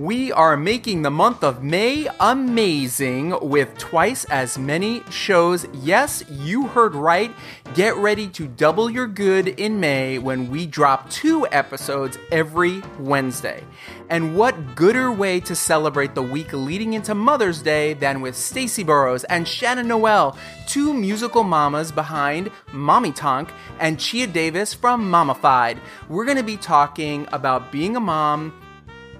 We 0.00 0.32
are 0.32 0.56
making 0.56 1.02
the 1.02 1.10
month 1.10 1.44
of 1.44 1.62
May 1.62 2.08
amazing 2.20 3.38
with 3.46 3.76
twice 3.76 4.24
as 4.30 4.56
many 4.56 5.02
shows. 5.10 5.66
Yes, 5.74 6.24
you 6.30 6.68
heard 6.68 6.94
right. 6.94 7.30
Get 7.74 7.96
ready 7.96 8.26
to 8.28 8.46
double 8.46 8.88
your 8.88 9.06
good 9.06 9.48
in 9.48 9.78
May 9.78 10.16
when 10.16 10.48
we 10.48 10.64
drop 10.64 11.10
two 11.10 11.46
episodes 11.52 12.16
every 12.32 12.82
Wednesday. 12.98 13.62
And 14.08 14.34
what 14.34 14.74
gooder 14.74 15.12
way 15.12 15.38
to 15.40 15.54
celebrate 15.54 16.14
the 16.14 16.22
week 16.22 16.54
leading 16.54 16.94
into 16.94 17.14
Mother's 17.14 17.60
Day 17.60 17.92
than 17.92 18.22
with 18.22 18.34
Stacey 18.34 18.82
Burrows 18.82 19.24
and 19.24 19.46
Shannon 19.46 19.88
Noel, 19.88 20.34
two 20.66 20.94
musical 20.94 21.44
mamas 21.44 21.92
behind 21.92 22.50
Mommy 22.72 23.12
Tonk 23.12 23.52
and 23.78 24.00
Chia 24.00 24.26
Davis 24.26 24.72
from 24.72 25.10
Mamified. 25.10 25.78
We're 26.08 26.24
going 26.24 26.38
to 26.38 26.42
be 26.42 26.56
talking 26.56 27.28
about 27.32 27.70
being 27.70 27.96
a 27.96 28.00
mom 28.00 28.54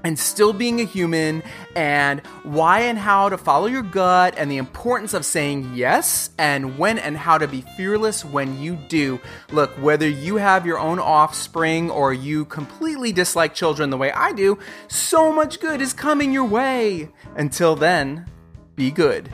and 0.04 0.18
still 0.18 0.52
being 0.52 0.80
a 0.80 0.84
human 0.84 1.42
and 1.76 2.20
why 2.42 2.80
and 2.80 2.98
how 2.98 3.28
to 3.28 3.38
follow 3.38 3.66
your 3.66 3.82
gut 3.82 4.34
and 4.36 4.50
the 4.50 4.56
importance 4.56 5.14
of 5.14 5.24
saying 5.24 5.70
yes 5.74 6.30
and 6.38 6.78
when 6.78 6.98
and 6.98 7.16
how 7.16 7.38
to 7.38 7.46
be 7.46 7.62
fearless 7.76 8.24
when 8.24 8.60
you 8.60 8.76
do. 8.88 9.20
Look, 9.50 9.70
whether 9.72 10.08
you 10.08 10.36
have 10.36 10.66
your 10.66 10.78
own 10.78 10.98
offspring 10.98 11.90
or 11.90 12.12
you 12.12 12.44
completely 12.46 13.12
dislike 13.12 13.54
children 13.54 13.90
the 13.90 13.96
way 13.96 14.12
I 14.12 14.32
do, 14.32 14.58
so 14.88 15.32
much 15.32 15.60
good 15.60 15.80
is 15.80 15.92
coming 15.92 16.32
your 16.32 16.44
way. 16.44 17.08
Until 17.36 17.76
then, 17.76 18.26
be 18.76 18.90
good. 18.90 19.28